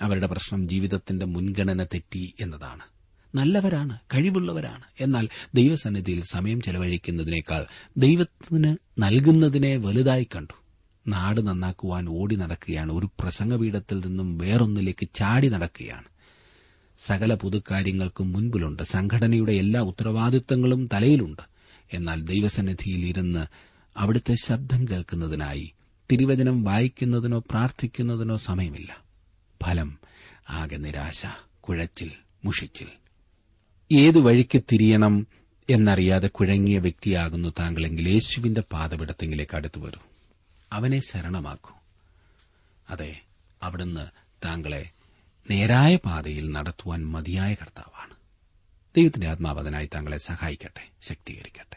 അവരുടെ 0.00 0.26
പ്രശ്നം 0.26 0.68
ജീവിതത്തിന്റെ 0.68 1.26
മുൻഗണന 1.26 1.84
തെറ്റി 1.84 2.34
എന്നതാണ്. 2.40 2.89
നല്ലവരാണ് 3.34 3.98
കഴിവുള്ളവരാണ്. 4.14 4.82
എന്നാൽ 5.00 5.28
ദൈവസന്നിധിയിൽ 5.54 6.22
സമയം 6.32 6.60
ചെലവഴിക്കുന്നതിനേക്കാൾ 6.60 7.66
ദൈവത്തിന് 7.96 8.76
നൽകുന്നതിനെ 8.98 9.76
വലുതായി 9.76 10.28
കണ്ടു. 10.36 10.60
നാട് 11.08 11.46
നന്നാക്കുവാൻ 11.46 12.08
ഓടി 12.08 12.36
നടക്കുകയാണ്. 12.36 12.92
ഒരു 12.92 13.10
പ്രസംഗപീഠത്തിൽ 13.20 14.06
നിന്നും 14.06 14.38
വേറൊന്നിലേക്ക് 14.38 15.08
ചാടി 15.14 15.48
നടക്കുകയാണ്. 15.48 16.04
സകല 16.98 17.34
പുതുക്കാര്യങ്ങൾക്കും 17.34 18.32
മുൻപിലുണ്ട്. 18.32 18.82
സംഘടനയുടെ 18.82 19.52
എല്ലാ 19.52 19.80
ഉത്തരവാദിത്തങ്ങളും 19.80 20.88
തലയിലുണ്ട്. 20.92 21.42
എന്നാൽ 21.92 22.20
ദൈവസന്നിധിയിൽ 22.20 23.06
ഇരുന്ന് 23.06 23.46
അവിടുത്തെ 23.96 24.34
ശബ്ദം 24.44 24.88
കേൾക്കുന്നതിനായി 24.88 25.72
തിരുവചനം 26.12 26.64
വായിക്കുന്നതിനോ 26.64 27.38
പ്രാർത്ഥിക്കുന്നതിനോ 27.38 28.36
സമയമില്ല. 28.36 29.04
ഫലം 29.62 29.98
ആകെ 30.50 30.76
നിരാശ 30.76 31.26
കുഴച്ചിൽ 31.60 32.10
മുഷിച്ചിൽ. 32.44 32.86
ഏതു 33.92 34.18
വഴിക്ക് 34.18 34.62
തിരിയണം 34.72 35.26
എന്നറിയാതെ 35.70 36.28
കുഴങ്ങിയ 36.28 36.78
വ്യക്തിയാകുന്നു 36.78 37.48
താങ്കളെങ്കിൽ 37.58 38.08
യേശുവിന്റെ 38.08 38.60
പാതപിടത്തെങ്കിലേക്ക് 38.60 39.56
അടുത്തു 39.56 39.80
വരൂ. 39.80 40.00
അവനെ 40.72 41.00
ശരണമാക്കൂ. 41.00 41.74
അതെ 42.90 43.20
അവിടുന്ന് 43.62 44.06
താങ്കളെ 44.44 44.90
നേരായ 45.50 45.96
പാതയിൽ 45.96 46.50
നടത്തുവാൻ 46.50 47.06
മതിയായ 47.06 47.54
കർത്താവാണ്. 47.54 48.14
ദൈവത്തിന്റെ 48.96 49.28
ആത്മാവതനായി 49.28 49.88
താങ്കളെ 49.94 50.18
സഹായിക്കട്ടെ 50.18 50.88
ശക്തീകരിക്കട്ടെ. 51.02 51.76